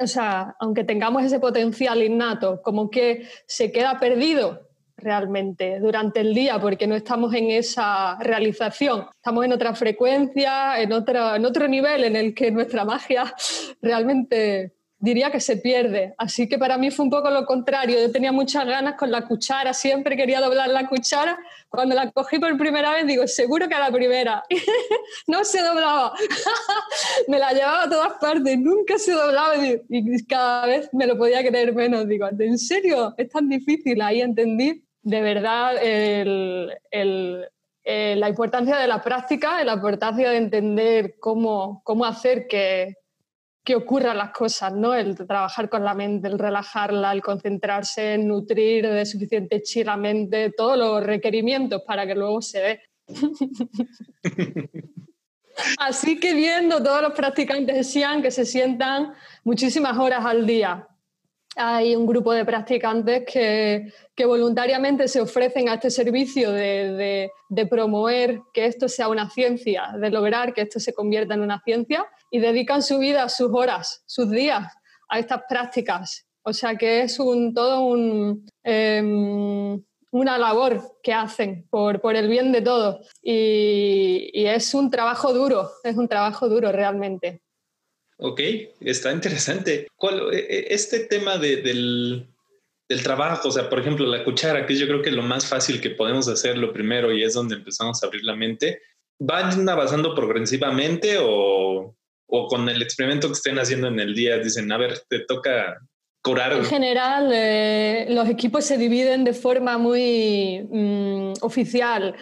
O 0.00 0.06
sea, 0.06 0.56
aunque 0.58 0.84
tengamos 0.84 1.22
ese 1.22 1.38
potencial 1.38 2.02
innato, 2.02 2.60
como 2.62 2.90
que 2.90 3.28
se 3.46 3.70
queda 3.70 3.98
perdido 4.00 4.68
realmente 4.96 5.78
durante 5.78 6.20
el 6.20 6.34
día 6.34 6.58
porque 6.58 6.86
no 6.86 6.96
estamos 6.96 7.34
en 7.34 7.50
esa 7.50 8.16
realización, 8.18 9.06
estamos 9.14 9.44
en 9.44 9.52
otra 9.52 9.74
frecuencia, 9.74 10.80
en, 10.80 10.90
en 10.90 11.44
otro 11.44 11.68
nivel 11.68 12.04
en 12.04 12.16
el 12.16 12.34
que 12.34 12.50
nuestra 12.50 12.84
magia 12.84 13.32
realmente 13.82 14.76
diría 14.98 15.30
que 15.30 15.40
se 15.40 15.56
pierde. 15.56 16.14
Así 16.18 16.48
que 16.48 16.58
para 16.58 16.78
mí 16.78 16.90
fue 16.90 17.04
un 17.04 17.10
poco 17.10 17.30
lo 17.30 17.44
contrario. 17.44 18.00
Yo 18.00 18.10
tenía 18.10 18.32
muchas 18.32 18.66
ganas 18.66 18.94
con 18.94 19.10
la 19.10 19.26
cuchara, 19.26 19.74
siempre 19.74 20.16
quería 20.16 20.40
doblar 20.40 20.68
la 20.70 20.88
cuchara. 20.88 21.38
Cuando 21.68 21.94
la 21.94 22.10
cogí 22.10 22.38
por 22.38 22.56
primera 22.56 22.92
vez, 22.92 23.06
digo, 23.06 23.26
seguro 23.26 23.68
que 23.68 23.74
a 23.74 23.80
la 23.80 23.90
primera. 23.90 24.42
no 25.26 25.44
se 25.44 25.60
doblaba. 25.60 26.14
me 27.28 27.38
la 27.38 27.52
llevaba 27.52 27.84
a 27.84 27.90
todas 27.90 28.12
partes, 28.14 28.58
nunca 28.58 28.98
se 28.98 29.12
doblaba 29.12 29.54
y 29.58 30.26
cada 30.26 30.66
vez 30.66 30.88
me 30.92 31.06
lo 31.06 31.16
podía 31.18 31.46
creer 31.46 31.74
menos. 31.74 32.08
Digo, 32.08 32.28
¿en 32.38 32.58
serio? 32.58 33.14
Es 33.16 33.28
tan 33.28 33.48
difícil. 33.48 34.00
Ahí 34.00 34.20
entendí 34.20 34.82
de 35.02 35.20
verdad 35.20 35.76
eh, 35.80 36.66
la 38.16 38.28
importancia 38.28 38.76
de 38.76 38.88
la 38.88 39.00
práctica, 39.00 39.62
la 39.62 39.74
importancia 39.74 40.30
de 40.30 40.36
entender 40.36 41.14
cómo, 41.20 41.80
cómo 41.84 42.04
hacer 42.04 42.48
que, 42.48 42.96
que 43.66 43.74
ocurran 43.74 44.16
las 44.16 44.30
cosas, 44.30 44.72
¿no? 44.72 44.94
El 44.94 45.16
trabajar 45.16 45.68
con 45.68 45.82
la 45.82 45.92
mente, 45.92 46.28
el 46.28 46.38
relajarla, 46.38 47.10
el 47.10 47.20
concentrarse, 47.20 48.14
en 48.14 48.28
nutrir 48.28 48.88
de 48.88 49.04
suficiente 49.04 49.60
chi 49.60 49.82
la 49.82 49.96
mente, 49.96 50.52
todos 50.56 50.78
los 50.78 51.02
requerimientos 51.02 51.82
para 51.84 52.06
que 52.06 52.14
luego 52.14 52.40
se 52.40 52.60
dé. 52.60 52.80
Así 55.80 56.20
que 56.20 56.32
viendo 56.34 56.80
todos 56.80 57.02
los 57.02 57.12
practicantes 57.12 57.74
de 57.74 57.82
Xi'an 57.82 58.22
que 58.22 58.30
se 58.30 58.46
sientan 58.46 59.14
muchísimas 59.42 59.98
horas 59.98 60.24
al 60.24 60.46
día. 60.46 60.86
Hay 61.56 61.96
un 61.96 62.06
grupo 62.06 62.32
de 62.32 62.44
practicantes 62.44 63.24
que, 63.26 63.92
que 64.14 64.26
voluntariamente 64.26 65.08
se 65.08 65.20
ofrecen 65.20 65.68
a 65.70 65.74
este 65.74 65.90
servicio 65.90 66.52
de, 66.52 66.92
de, 66.92 67.30
de 67.48 67.66
promover 67.66 68.42
que 68.52 68.66
esto 68.66 68.88
sea 68.88 69.08
una 69.08 69.28
ciencia, 69.28 69.92
de 69.98 70.10
lograr 70.10 70.54
que 70.54 70.60
esto 70.60 70.78
se 70.78 70.94
convierta 70.94 71.34
en 71.34 71.40
una 71.40 71.60
ciencia 71.64 72.06
y 72.30 72.40
dedican 72.40 72.82
su 72.82 72.98
vida, 72.98 73.28
sus 73.28 73.50
horas, 73.52 74.02
sus 74.06 74.30
días 74.30 74.72
a 75.08 75.18
estas 75.18 75.42
prácticas. 75.48 76.26
O 76.42 76.52
sea 76.52 76.76
que 76.76 77.02
es 77.02 77.18
un, 77.18 77.52
todo 77.54 77.80
un, 77.86 78.46
em, 78.62 79.82
una 80.12 80.38
labor 80.38 80.80
que 81.02 81.12
hacen 81.12 81.66
por, 81.70 82.00
por 82.00 82.14
el 82.16 82.28
bien 82.28 82.52
de 82.52 82.62
todos. 82.62 83.08
Y, 83.22 84.30
y, 84.32 84.46
es 84.46 84.72
un 84.74 84.90
trabajo 84.90 85.32
duro, 85.32 85.70
es 85.82 85.96
un 85.96 86.08
trabajo 86.08 86.48
duro 86.48 86.70
realmente. 86.72 87.42
Ok, 88.18 88.40
está 88.80 89.12
interesante. 89.12 89.88
¿Cuál, 89.96 90.32
e, 90.32 90.38
e, 90.38 90.74
este 90.74 91.00
tema 91.00 91.36
de, 91.36 91.56
del, 91.56 92.28
del 92.88 93.02
trabajo, 93.02 93.48
o 93.48 93.50
sea, 93.50 93.68
por 93.68 93.80
ejemplo, 93.80 94.06
la 94.06 94.24
cuchara, 94.24 94.66
que 94.66 94.76
yo 94.76 94.86
creo 94.86 95.02
que 95.02 95.10
es 95.10 95.16
lo 95.16 95.22
más 95.22 95.46
fácil 95.46 95.80
que 95.80 95.90
podemos 95.90 96.28
hacer 96.28 96.56
lo 96.56 96.72
primero 96.72 97.12
y 97.12 97.24
es 97.24 97.34
donde 97.34 97.56
empezamos 97.56 98.02
a 98.02 98.06
abrir 98.06 98.24
la 98.24 98.36
mente, 98.36 98.80
¿van 99.18 99.68
avanzando 99.68 100.14
progresivamente 100.14 101.18
o, 101.20 101.96
o 102.26 102.46
con 102.48 102.68
el 102.68 102.82
experimento 102.82 103.28
que 103.28 103.34
estén 103.34 103.58
haciendo 103.58 103.88
en 103.88 104.00
el 104.00 104.14
día 104.14 104.38
dicen, 104.38 104.70
a 104.72 104.78
ver, 104.78 105.00
te 105.08 105.20
toca 105.20 105.78
curar? 106.22 106.52
En 106.52 106.64
general, 106.64 107.30
eh, 107.32 108.06
los 108.10 108.28
equipos 108.28 108.64
se 108.64 108.76
dividen 108.76 109.24
de 109.24 109.32
forma 109.32 109.78
muy 109.78 110.66
mm, 110.70 111.34
oficial. 111.42 112.14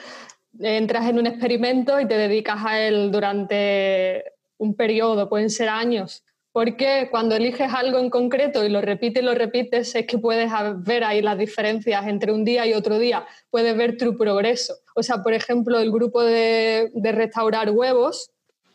Entras 0.61 1.09
en 1.09 1.19
un 1.19 1.27
experimento 1.27 1.99
y 2.01 2.07
te 2.07 2.17
dedicas 2.17 2.64
a 2.64 2.81
él 2.81 3.11
durante 3.11 4.25
un 4.59 4.75
periodo, 4.75 5.29
pueden 5.29 5.51
ser 5.51 5.69
años. 5.69 6.23
Porque 6.53 7.09
cuando 7.11 7.35
eliges 7.35 7.73
algo 7.75 7.99
en 7.99 8.11
concreto 8.11 8.64
y 8.64 8.69
lo 8.69 8.81
repites 8.81 9.21
y 9.21 9.27
lo 9.27 9.35
repites, 9.35 9.93
es 9.97 10.07
que 10.07 10.19
puedes 10.19 10.53
ver 10.85 11.03
ahí 11.03 11.21
las 11.21 11.37
diferencias 11.37 12.07
entre 12.07 12.31
un 12.31 12.45
día 12.45 12.64
y 12.64 12.75
otro 12.75 13.01
día. 13.01 13.27
Puedes 13.51 13.77
ver 13.77 13.97
tu 13.97 14.17
progreso. 14.17 14.77
O 14.95 15.03
sea, 15.03 15.21
por 15.21 15.33
ejemplo, 15.33 15.81
el 15.81 15.90
grupo 15.90 16.23
de, 16.23 16.93
de 16.95 17.11
restaurar 17.11 17.71
huevos, 17.71 18.31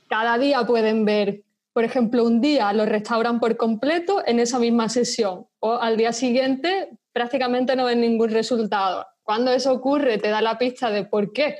cada 0.09 0.37
día 0.37 0.65
pueden 0.65 1.05
ver, 1.05 1.43
por 1.71 1.83
ejemplo, 1.85 2.25
un 2.25 2.41
día 2.41 2.73
lo 2.73 2.85
restauran 2.85 3.39
por 3.39 3.55
completo 3.55 4.23
en 4.25 4.39
esa 4.39 4.59
misma 4.59 4.89
sesión 4.89 5.45
o 5.59 5.75
al 5.75 5.95
día 5.95 6.11
siguiente 6.11 6.89
prácticamente 7.13 7.75
no 7.75 7.85
ven 7.85 8.01
ningún 8.01 8.31
resultado. 8.31 9.05
Cuando 9.23 9.51
eso 9.51 9.71
ocurre 9.71 10.17
te 10.17 10.29
da 10.29 10.41
la 10.41 10.57
pista 10.57 10.89
de 10.89 11.05
por 11.05 11.31
qué 11.31 11.59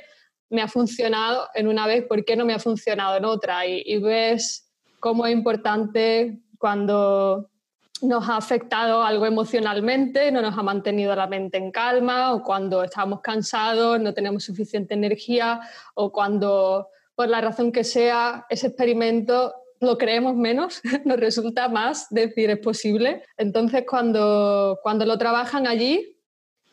me 0.50 0.62
ha 0.62 0.68
funcionado 0.68 1.48
en 1.54 1.68
una 1.68 1.86
vez, 1.86 2.04
por 2.06 2.24
qué 2.24 2.34
no 2.34 2.44
me 2.44 2.52
ha 2.52 2.58
funcionado 2.58 3.16
en 3.16 3.24
otra 3.24 3.66
y, 3.66 3.98
ves 3.98 4.68
cómo 4.98 5.26
es 5.26 5.32
importante 5.32 6.40
cuando 6.58 7.48
nos 8.02 8.28
ha 8.28 8.36
afectado 8.36 9.02
algo 9.02 9.26
emocionalmente, 9.26 10.32
no 10.32 10.42
nos 10.42 10.58
ha 10.58 10.62
mantenido 10.62 11.14
la 11.14 11.28
mente 11.28 11.58
en 11.58 11.70
calma 11.70 12.32
o 12.32 12.42
cuando 12.42 12.82
estamos 12.82 13.20
cansados, 13.20 14.00
no 14.00 14.12
tenemos 14.12 14.42
suficiente 14.42 14.94
energía 14.94 15.60
o 15.94 16.10
cuando 16.10 16.88
por 17.20 17.28
la 17.28 17.42
razón 17.42 17.70
que 17.70 17.84
sea, 17.84 18.46
ese 18.48 18.68
experimento 18.68 19.54
lo 19.78 19.98
creemos 19.98 20.36
menos, 20.36 20.80
nos 21.04 21.20
resulta 21.20 21.68
más 21.68 22.06
decir 22.08 22.48
es 22.48 22.60
posible. 22.60 23.24
Entonces, 23.36 23.84
cuando, 23.86 24.78
cuando 24.82 25.04
lo 25.04 25.18
trabajan 25.18 25.66
allí, 25.66 26.16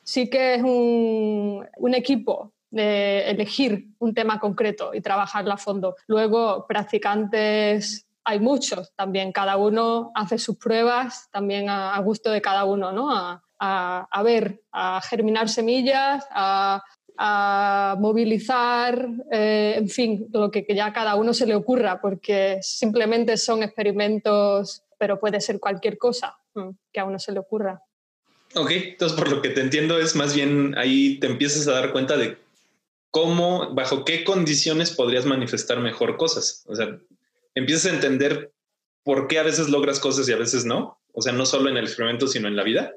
sí 0.03 0.29
que 0.29 0.55
es 0.55 0.63
un, 0.63 1.67
un 1.75 1.93
equipo 1.93 2.53
de 2.69 3.29
elegir 3.29 3.89
un 3.99 4.13
tema 4.13 4.39
concreto 4.39 4.93
y 4.93 5.01
trabajarlo 5.01 5.51
a 5.51 5.57
fondo. 5.57 5.97
Luego, 6.07 6.65
practicantes 6.65 8.07
hay 8.23 8.39
muchos 8.39 8.93
también, 8.95 9.33
cada 9.33 9.57
uno 9.57 10.13
hace 10.15 10.37
sus 10.37 10.55
pruebas 10.55 11.27
también 11.29 11.67
a, 11.69 11.99
gusto 11.99 12.31
de 12.31 12.41
cada 12.41 12.63
uno, 12.63 12.93
¿no? 12.93 13.13
A, 13.13 13.43
a, 13.59 14.07
a, 14.09 14.23
ver, 14.23 14.61
a 14.71 15.01
germinar 15.01 15.49
semillas, 15.49 16.25
a 16.31 16.81
a 17.17 17.95
movilizar, 17.99 19.07
eh, 19.31 19.75
en 19.77 19.89
fin, 19.89 20.27
lo 20.31 20.51
que, 20.51 20.65
ya 20.69 20.87
a 20.87 20.93
cada 20.93 21.15
uno 21.15 21.33
se 21.33 21.47
le 21.47 21.55
ocurra, 21.55 21.99
porque 21.99 22.59
simplemente 22.61 23.37
son 23.37 23.63
experimentos, 23.63 24.83
pero 24.97 25.19
puede 25.19 25.41
ser 25.41 25.59
cualquier 25.59 25.97
cosa 25.97 26.37
mm, 26.53 26.69
que 26.91 26.99
a 26.99 27.05
uno 27.05 27.19
se 27.19 27.31
le 27.31 27.39
ocurra. 27.39 27.81
Ok, 28.55 28.71
entonces 28.71 29.17
por 29.17 29.29
lo 29.29 29.41
que 29.41 29.49
te 29.49 29.61
entiendo 29.61 29.99
es 29.99 30.15
más 30.15 30.33
bien 30.33 30.77
ahí 30.77 31.19
te 31.19 31.27
empiezas 31.27 31.67
a 31.67 31.73
dar 31.73 31.91
cuenta 31.91 32.15
de 32.17 32.37
cómo, 33.11 33.73
bajo 33.73 34.05
qué 34.05 34.23
condiciones 34.23 34.91
podrías 34.91 35.25
manifestar 35.25 35.79
mejor 35.79 36.17
cosas. 36.17 36.63
O 36.67 36.75
sea, 36.75 36.97
empiezas 37.55 37.91
a 37.91 37.95
entender 37.95 38.53
por 39.03 39.27
qué 39.27 39.39
a 39.39 39.43
veces 39.43 39.69
logras 39.69 39.99
cosas 39.99 40.29
y 40.29 40.33
a 40.33 40.37
veces 40.37 40.65
no. 40.65 40.99
O 41.13 41.21
sea, 41.21 41.33
no 41.33 41.45
solo 41.45 41.69
en 41.69 41.77
el 41.77 41.85
experimento, 41.85 42.27
sino 42.27 42.47
en 42.47 42.55
la 42.55 42.63
vida. 42.63 42.93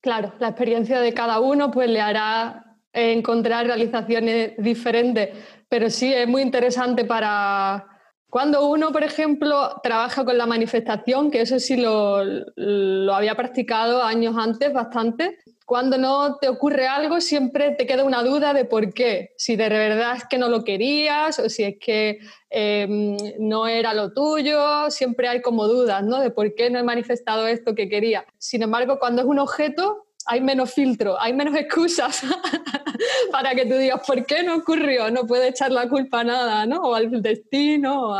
Claro, 0.00 0.32
la 0.38 0.48
experiencia 0.48 1.00
de 1.00 1.12
cada 1.12 1.40
uno 1.40 1.70
pues 1.70 1.90
le 1.90 2.00
hará 2.00 2.67
encontrar 2.92 3.66
realizaciones 3.66 4.52
diferentes, 4.58 5.30
pero 5.68 5.90
sí 5.90 6.12
es 6.12 6.26
muy 6.26 6.42
interesante 6.42 7.04
para 7.04 7.86
cuando 8.30 8.68
uno, 8.68 8.92
por 8.92 9.04
ejemplo, 9.04 9.80
trabaja 9.82 10.24
con 10.24 10.36
la 10.36 10.44
manifestación, 10.44 11.30
que 11.30 11.40
eso 11.40 11.58
sí 11.58 11.78
lo, 11.78 12.22
lo 12.56 13.14
había 13.14 13.34
practicado 13.34 14.02
años 14.02 14.36
antes 14.36 14.70
bastante, 14.72 15.38
cuando 15.68 15.98
no 15.98 16.36
te 16.36 16.48
ocurre 16.48 16.86
algo 16.86 17.20
siempre 17.20 17.72
te 17.72 17.86
queda 17.86 18.02
una 18.02 18.22
duda 18.22 18.54
de 18.54 18.64
por 18.64 18.94
qué, 18.94 19.34
si 19.36 19.54
de 19.54 19.68
verdad 19.68 20.16
es 20.16 20.24
que 20.24 20.38
no 20.38 20.48
lo 20.48 20.64
querías 20.64 21.38
o 21.38 21.50
si 21.50 21.62
es 21.62 21.76
que 21.78 22.20
em, 22.48 23.18
no 23.38 23.66
era 23.66 23.92
lo 23.92 24.14
tuyo, 24.14 24.90
siempre 24.90 25.28
hay 25.28 25.42
como 25.42 25.66
dudas, 25.66 26.02
¿no? 26.02 26.20
De 26.20 26.30
por 26.30 26.54
qué 26.54 26.70
no 26.70 26.78
he 26.78 26.82
manifestado 26.82 27.46
esto 27.46 27.74
que 27.74 27.90
quería. 27.90 28.24
Sin 28.38 28.62
embargo, 28.62 28.98
cuando 28.98 29.20
es 29.20 29.28
un 29.28 29.38
objeto, 29.38 30.06
hay 30.30 30.42
menos 30.42 30.74
filtro, 30.74 31.18
hay 31.18 31.32
menos 31.32 31.56
excusas 31.56 32.22
para 33.32 33.54
que 33.54 33.64
tú 33.64 33.74
digas, 33.74 34.02
¿por 34.06 34.26
qué 34.26 34.42
no 34.42 34.56
ocurrió? 34.56 35.10
No 35.10 35.26
puedes 35.26 35.50
echar 35.50 35.72
la 35.72 35.88
culpa 35.88 36.20
a 36.20 36.24
nada, 36.24 36.66
¿no? 36.66 36.82
O 36.82 36.94
al 36.94 37.22
destino, 37.22 38.14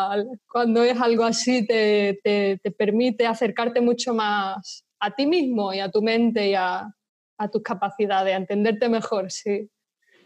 cuando 0.51 0.83
es 0.83 0.99
algo 0.99 1.25
así 1.25 1.67
te, 1.67 2.19
te, 2.25 2.59
te 2.63 2.71
permite 2.71 3.27
acercarte 3.27 3.83
mucho 3.83 4.15
más 4.15 4.85
a 4.99 5.15
ti 5.15 5.27
mismo 5.27 5.75
y 5.75 5.81
a 5.81 5.91
tu 5.91 6.01
mente 6.01 6.49
y 6.49 6.55
a, 6.55 6.91
a 7.37 7.51
tus 7.51 7.63
capacidades, 7.63 8.33
a 8.33 8.39
entenderte 8.39 8.89
mejor, 8.89 9.31
sí. 9.31 9.69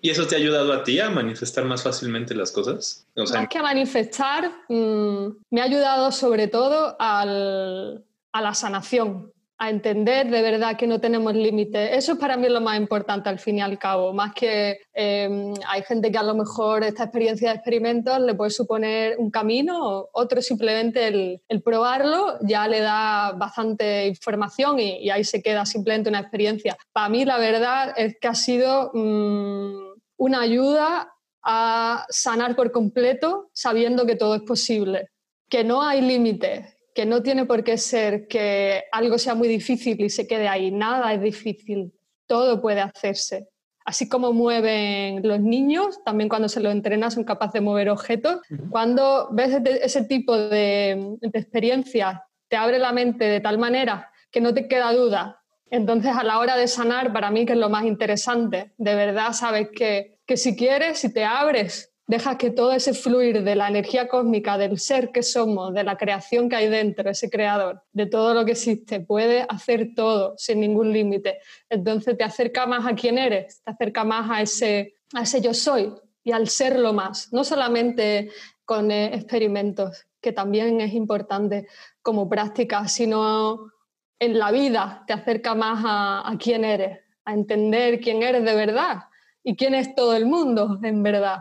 ¿Y 0.00 0.10
eso 0.10 0.26
te 0.26 0.36
ha 0.36 0.38
ayudado 0.38 0.72
a 0.72 0.84
ti 0.84 1.00
a 1.00 1.10
manifestar 1.10 1.64
más 1.64 1.82
fácilmente 1.82 2.32
las 2.34 2.52
cosas? 2.52 3.08
más 3.16 3.48
que 3.48 3.58
a 3.58 3.62
manifestar, 3.62 4.52
mm, 4.68 5.26
me 5.50 5.60
ha 5.60 5.64
ayudado 5.64 6.12
sobre 6.12 6.46
todo 6.46 6.96
a 7.00 7.24
la 7.26 8.54
sanación 8.54 9.32
a 9.62 9.70
entender 9.70 10.28
de 10.28 10.42
verdad 10.42 10.76
que 10.76 10.88
no 10.88 11.00
tenemos 11.00 11.34
límites. 11.34 11.90
Eso 11.92 12.14
es 12.14 12.18
para 12.18 12.36
mí 12.36 12.48
lo 12.48 12.60
más 12.60 12.76
importante 12.76 13.28
al 13.28 13.38
fin 13.38 13.58
y 13.58 13.60
al 13.60 13.78
cabo, 13.78 14.12
más 14.12 14.34
que 14.34 14.80
em, 14.92 15.54
hay 15.68 15.82
gente 15.84 16.10
que 16.10 16.18
a 16.18 16.24
lo 16.24 16.34
mejor 16.34 16.82
esta 16.82 17.04
experiencia 17.04 17.50
de 17.50 17.54
experimentos 17.54 18.18
le 18.18 18.34
puede 18.34 18.50
suponer 18.50 19.14
un 19.18 19.30
camino, 19.30 20.08
otro 20.14 20.42
simplemente 20.42 21.06
el, 21.06 21.62
probarlo 21.62 22.38
ya 22.40 22.66
le 22.66 22.80
da 22.80 23.34
bastante 23.38 24.08
información 24.08 24.80
y, 24.80 25.08
ahí 25.10 25.22
se 25.22 25.40
queda 25.40 25.64
simplemente 25.64 26.10
una 26.10 26.18
experiencia. 26.18 26.76
Para 26.92 27.08
mí 27.08 27.24
la 27.24 27.38
verdad 27.38 27.94
es 27.96 28.16
que 28.20 28.26
ha 28.26 28.34
sido 28.34 28.90
mm, 28.92 29.92
una 30.16 30.40
ayuda 30.40 31.14
a 31.44 32.04
sanar 32.08 32.56
por 32.56 32.72
completo 32.72 33.48
sabiendo 33.52 34.06
que 34.06 34.16
todo 34.16 34.34
es 34.34 34.42
posible, 34.42 35.10
que 35.48 35.62
no 35.62 35.82
hay 35.82 36.00
límites 36.00 36.71
que 36.94 37.06
no 37.06 37.22
tiene 37.22 37.46
por 37.46 37.64
qué 37.64 37.78
ser 37.78 38.26
que 38.26 38.84
algo 38.92 39.18
sea 39.18 39.34
muy 39.34 39.48
difícil 39.48 40.00
y 40.00 40.10
se 40.10 40.26
quede 40.26 40.48
ahí. 40.48 40.70
Nada 40.70 41.12
es 41.14 41.22
difícil, 41.22 41.92
todo 42.26 42.60
puede 42.60 42.80
hacerse. 42.80 43.48
Así 43.84 44.08
como 44.08 44.32
mueven 44.32 45.26
los 45.26 45.40
niños, 45.40 46.02
también 46.04 46.28
cuando 46.28 46.48
se 46.48 46.60
los 46.60 46.72
entrena 46.72 47.10
son 47.10 47.24
capaces 47.24 47.54
de 47.54 47.60
mover 47.62 47.88
objetos. 47.90 48.40
Cuando 48.70 49.28
ves 49.32 49.60
ese 49.82 50.04
tipo 50.04 50.36
de, 50.36 51.16
de 51.20 51.38
experiencias, 51.38 52.20
te 52.48 52.56
abre 52.56 52.78
la 52.78 52.92
mente 52.92 53.24
de 53.24 53.40
tal 53.40 53.58
manera 53.58 54.10
que 54.30 54.40
no 54.40 54.54
te 54.54 54.68
queda 54.68 54.92
duda. 54.92 55.42
Entonces, 55.70 56.12
a 56.14 56.22
la 56.22 56.38
hora 56.38 56.56
de 56.56 56.68
sanar, 56.68 57.12
para 57.12 57.30
mí, 57.30 57.46
que 57.46 57.54
es 57.54 57.58
lo 57.58 57.70
más 57.70 57.84
interesante, 57.84 58.72
de 58.76 58.94
verdad 58.94 59.32
sabes 59.32 59.70
que, 59.74 60.18
que 60.26 60.36
si 60.36 60.54
quieres, 60.54 60.98
si 60.98 61.12
te 61.12 61.24
abres 61.24 61.91
Deja 62.06 62.36
que 62.36 62.50
todo 62.50 62.72
ese 62.72 62.94
fluir 62.94 63.44
de 63.44 63.54
la 63.54 63.68
energía 63.68 64.08
cósmica, 64.08 64.58
del 64.58 64.78
ser 64.78 65.12
que 65.12 65.22
somos, 65.22 65.72
de 65.72 65.84
la 65.84 65.96
creación 65.96 66.48
que 66.48 66.56
hay 66.56 66.68
dentro, 66.68 67.08
ese 67.08 67.30
creador, 67.30 67.82
de 67.92 68.06
todo 68.06 68.34
lo 68.34 68.44
que 68.44 68.52
existe, 68.52 69.00
puede 69.00 69.46
hacer 69.48 69.94
todo 69.94 70.34
sin 70.36 70.60
ningún 70.60 70.92
límite. 70.92 71.38
Entonces 71.70 72.18
te 72.18 72.24
acerca 72.24 72.66
más 72.66 72.86
a 72.86 72.94
quién 72.94 73.18
eres, 73.18 73.62
te 73.62 73.70
acerca 73.70 74.02
más 74.04 74.28
a 74.30 74.42
ese, 74.42 74.94
a 75.14 75.22
ese 75.22 75.40
yo 75.40 75.54
soy 75.54 75.94
y 76.24 76.32
al 76.32 76.48
serlo 76.48 76.92
más, 76.92 77.32
no 77.32 77.44
solamente 77.44 78.30
con 78.64 78.90
eh, 78.90 79.14
experimentos, 79.14 80.06
que 80.20 80.32
también 80.32 80.80
es 80.80 80.94
importante 80.94 81.68
como 82.00 82.28
práctica, 82.28 82.88
sino 82.88 83.70
en 84.18 84.38
la 84.38 84.50
vida 84.50 85.04
te 85.06 85.12
acerca 85.12 85.54
más 85.54 85.82
a, 85.84 86.28
a 86.28 86.36
quién 86.36 86.64
eres, 86.64 86.98
a 87.24 87.32
entender 87.32 88.00
quién 88.00 88.22
eres 88.22 88.44
de 88.44 88.54
verdad 88.54 89.04
y 89.42 89.56
quién 89.56 89.74
es 89.74 89.94
todo 89.94 90.14
el 90.14 90.26
mundo 90.26 90.80
en 90.82 91.02
verdad. 91.02 91.40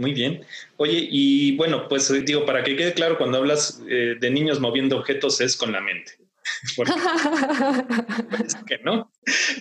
Muy 0.00 0.14
bien. 0.14 0.46
Oye, 0.78 1.06
y 1.10 1.54
bueno, 1.56 1.86
pues 1.86 2.10
eh, 2.10 2.22
digo, 2.22 2.46
para 2.46 2.64
que 2.64 2.74
quede 2.74 2.94
claro, 2.94 3.18
cuando 3.18 3.36
hablas 3.36 3.82
eh, 3.86 4.16
de 4.18 4.30
niños 4.30 4.58
moviendo 4.58 4.96
objetos 4.96 5.42
es 5.42 5.58
con 5.58 5.72
la 5.72 5.82
mente. 5.82 6.12
que 8.66 8.78
no. 8.82 9.12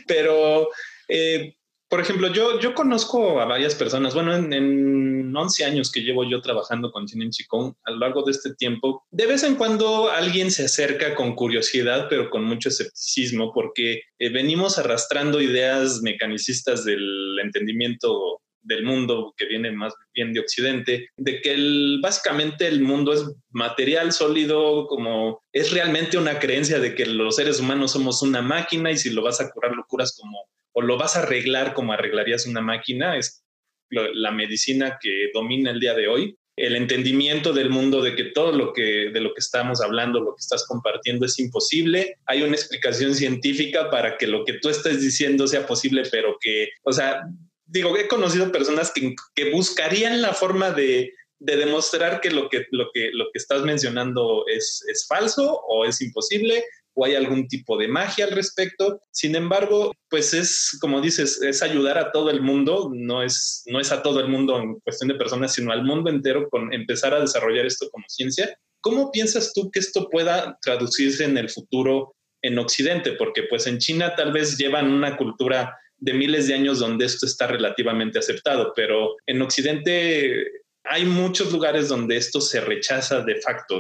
Pero, 0.08 0.69
eh, 1.10 1.58
por 1.89 1.99
ejemplo, 1.99 2.32
yo, 2.32 2.58
yo 2.62 2.73
conozco 2.73 3.41
a 3.41 3.45
varias 3.45 3.75
personas, 3.75 4.13
bueno, 4.13 4.34
en, 4.34 5.36
11 5.36 5.65
años 5.65 5.91
que 5.91 6.02
llevo 6.02 6.23
yo 6.23 6.41
trabajando 6.41 6.89
con 6.89 7.10
Cine 7.10 7.30
Chicón, 7.30 7.75
a 7.84 7.91
lo 7.91 7.97
largo 7.97 8.23
de 8.23 8.32
este 8.32 8.56
tiempo, 8.56 9.04
de 9.12 9.25
vez 9.25 9.43
en 9.43 9.56
cuando 9.56 10.10
alguien 10.10 10.52
se 10.52 10.65
acerca 10.65 11.15
con 11.15 11.36
curiosidad, 11.36 12.08
pero 12.10 12.30
con 12.30 12.45
mucho 12.45 12.69
escepticismo, 12.69 13.52
porque 13.54 14.04
venimos 14.17 14.78
arrastrando 14.78 15.41
ideas 15.41 16.02
mecanicistas 16.02 16.86
del 16.86 17.38
entendimiento 17.43 18.41
del 18.61 18.83
mundo 18.83 19.33
que 19.37 19.45
viene 19.45 19.71
más 19.71 19.93
bien 20.13 20.33
de 20.33 20.39
Occidente, 20.39 21.09
de 21.17 21.41
que 21.41 21.55
básicamente 22.01 22.67
el 22.67 22.81
mundo 22.81 23.13
es 23.13 23.25
material 23.51 24.11
sólido, 24.11 24.87
como 24.87 25.41
es 25.51 25.71
realmente 25.71 26.17
una 26.17 26.39
creencia 26.39 26.79
de 26.79 26.95
que 26.95 27.05
los 27.05 27.35
seres 27.35 27.59
humanos 27.59 27.91
somos 27.91 28.21
una 28.21 28.41
máquina 28.41 28.91
y 28.91 28.97
si 28.97 29.09
lo 29.09 29.21
vas 29.21 29.41
a 29.41 29.49
curar 29.51 29.75
lo 29.75 29.85
curas 29.87 30.15
como, 30.19 30.49
o 30.73 30.81
lo 30.81 30.97
vas 30.97 31.15
a 31.15 31.23
arreglar 31.23 31.73
como 31.73 31.93
arreglarías 31.93 32.45
una 32.45 32.61
máquina, 32.61 33.17
es 33.17 33.43
la 33.89 34.31
medicina 34.31 34.97
que 35.01 35.29
domina 35.33 35.71
el 35.71 35.79
día 35.79 35.93
de 35.93 36.07
hoy. 36.07 36.35
El 36.55 36.75
entendimiento 36.75 37.53
del 37.53 37.69
mundo 37.69 38.01
de 38.01 38.15
que 38.15 38.25
todo 38.25 38.51
lo 38.51 38.73
que 38.73 39.11
de 39.13 39.21
lo 39.21 39.33
que 39.33 39.39
estamos 39.39 39.81
hablando, 39.81 40.19
lo 40.19 40.35
que 40.35 40.41
estás 40.41 40.67
compartiendo 40.67 41.25
es 41.25 41.39
imposible. 41.39 42.17
Hay 42.25 42.41
una 42.41 42.55
explicación 42.55 43.15
científica 43.15 43.89
para 43.89 44.17
que 44.17 44.27
lo 44.27 44.43
que 44.43 44.53
tú 44.53 44.67
estés 44.67 45.01
diciendo 45.01 45.47
sea 45.47 45.65
posible, 45.65 46.03
pero 46.11 46.37
que, 46.39 46.67
o 46.83 46.91
sea, 46.91 47.23
digo, 47.69 47.95
he 47.97 48.08
conocido 48.08 48.51
personas 48.51 48.91
que, 48.93 49.15
que 49.36 49.51
buscarían 49.51 50.21
la 50.21 50.34
forma 50.34 50.71
de, 50.71 51.13
de, 51.39 51.58
demostrar 51.58 52.19
que 52.21 52.32
lo 52.32 52.49
que, 52.49 52.65
lo 52.71 52.89
que 52.93 53.12
lo 53.13 53.25
que 53.25 53.38
estás 53.38 53.62
mencionando 53.62 54.45
es, 54.47 54.84
es 54.91 55.05
falso 55.08 55.62
o 55.67 55.86
es 55.86 56.01
imposible 56.01 56.65
o 56.95 57.05
hay 57.05 57.15
algún 57.15 57.47
tipo 57.47 57.77
de 57.77 57.88
magia 57.88 58.25
al 58.25 58.32
respecto. 58.32 59.01
Sin 59.12 59.36
embargo, 59.36 59.93
pues 60.10 60.34
es, 60.34 60.77
como 60.82 60.99
dices, 60.99 61.41
es 61.41 61.62
ayudar 61.62 61.97
a 61.97 62.12
todo 62.12 62.29
el 62.29 62.41
mundo, 62.41 62.91
no 62.93 63.23
es, 63.23 63.63
no 63.67 63.79
es 63.79 63.91
a 63.91 64.01
todo 64.01 64.19
el 64.19 64.27
mundo 64.27 64.60
en 64.60 64.79
cuestión 64.79 65.08
de 65.08 65.15
personas, 65.15 65.53
sino 65.53 65.71
al 65.71 65.84
mundo 65.84 66.10
entero 66.10 66.49
con 66.49 66.73
empezar 66.73 67.13
a 67.13 67.21
desarrollar 67.21 67.65
esto 67.65 67.89
como 67.91 68.05
ciencia. 68.10 68.58
¿Cómo 68.82 69.12
piensas 69.12 69.53
tú 69.53 69.69
que 69.71 69.79
esto 69.79 70.10
pueda 70.10 70.58
traducirse 70.62 71.23
en 71.23 71.38
el 71.38 71.49
futuro 71.49 72.15
en 72.41 72.58
Occidente? 72.58 73.13
Porque 73.13 73.43
pues 73.43 73.67
en 73.67 73.77
China 73.77 74.15
tal 74.15 74.34
vez 74.34 74.58
llevan 74.58 74.91
una 74.91 75.15
cultura 75.15 75.77
de 75.99 76.13
miles 76.13 76.47
de 76.47 76.53
años 76.53 76.79
donde 76.79 77.05
esto 77.05 77.25
está 77.25 77.47
relativamente 77.47 78.19
aceptado, 78.19 78.73
pero 78.75 79.15
en 79.25 79.41
Occidente 79.41 80.45
hay 80.83 81.05
muchos 81.05 81.51
lugares 81.51 81.88
donde 81.88 82.17
esto 82.17 82.41
se 82.41 82.62
rechaza 82.62 83.21
de 83.21 83.35
facto. 83.41 83.79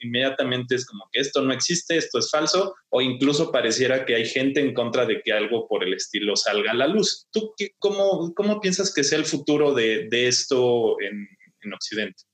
inmediatamente 0.00 0.74
es 0.74 0.84
como 0.84 1.08
que 1.10 1.20
esto 1.20 1.40
no 1.42 1.52
existe, 1.52 1.96
esto 1.96 2.18
es 2.18 2.30
falso, 2.30 2.74
o 2.90 3.00
incluso 3.00 3.50
pareciera 3.50 4.04
que 4.04 4.14
hay 4.14 4.26
gente 4.26 4.60
en 4.60 4.74
contra 4.74 5.06
de 5.06 5.22
que 5.22 5.32
algo 5.32 5.66
por 5.68 5.82
el 5.84 5.94
estilo 5.94 6.36
salga 6.36 6.72
a 6.72 6.74
la 6.74 6.86
luz. 6.86 7.26
¿Tú 7.32 7.54
qué, 7.56 7.70
cómo, 7.78 8.34
cómo 8.34 8.60
piensas 8.60 8.92
que 8.92 9.04
sea 9.04 9.18
el 9.18 9.24
futuro 9.24 9.72
de, 9.72 10.08
esto 10.10 11.00
en, 11.00 11.26
en 11.62 11.72
Occidente? 11.72 12.24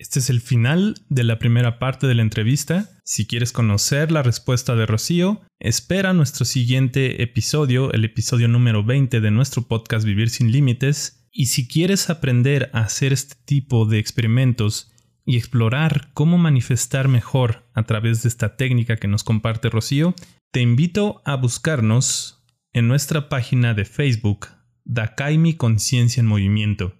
Este 0.00 0.18
es 0.18 0.30
el 0.30 0.40
final 0.40 0.94
de 1.10 1.24
la 1.24 1.38
primera 1.38 1.78
parte 1.78 2.06
de 2.06 2.14
la 2.14 2.22
entrevista. 2.22 2.88
Si 3.04 3.26
quieres 3.26 3.52
conocer 3.52 4.10
la 4.10 4.22
respuesta 4.22 4.74
de 4.74 4.86
Rocío, 4.86 5.42
espera 5.58 6.14
nuestro 6.14 6.46
siguiente 6.46 7.22
episodio, 7.22 7.92
el 7.92 8.06
episodio 8.06 8.48
número 8.48 8.82
20 8.82 9.20
de 9.20 9.30
nuestro 9.30 9.68
podcast 9.68 10.06
Vivir 10.06 10.30
sin 10.30 10.52
Límites. 10.52 11.28
Y 11.30 11.46
si 11.46 11.68
quieres 11.68 12.08
aprender 12.08 12.70
a 12.72 12.80
hacer 12.80 13.12
este 13.12 13.34
tipo 13.44 13.84
de 13.84 13.98
experimentos 13.98 14.90
y 15.26 15.36
explorar 15.36 16.12
cómo 16.14 16.38
manifestar 16.38 17.08
mejor 17.08 17.68
a 17.74 17.82
través 17.82 18.22
de 18.22 18.30
esta 18.30 18.56
técnica 18.56 18.96
que 18.96 19.06
nos 19.06 19.22
comparte 19.22 19.68
Rocío, 19.68 20.14
te 20.50 20.62
invito 20.62 21.20
a 21.26 21.36
buscarnos 21.36 22.42
en 22.72 22.88
nuestra 22.88 23.28
página 23.28 23.74
de 23.74 23.84
Facebook, 23.84 24.46
Dakaimi 24.86 25.56
Conciencia 25.56 26.22
en 26.22 26.26
Movimiento. 26.26 26.94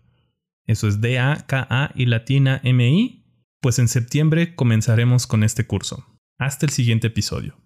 Eso 0.70 0.86
es 0.86 1.00
D-A-K-A 1.00 1.90
y 1.96 2.06
latina 2.06 2.60
M-I. 2.62 3.24
Pues 3.60 3.80
en 3.80 3.88
septiembre 3.88 4.54
comenzaremos 4.54 5.26
con 5.26 5.42
este 5.42 5.66
curso. 5.66 6.06
Hasta 6.38 6.64
el 6.64 6.70
siguiente 6.70 7.08
episodio. 7.08 7.59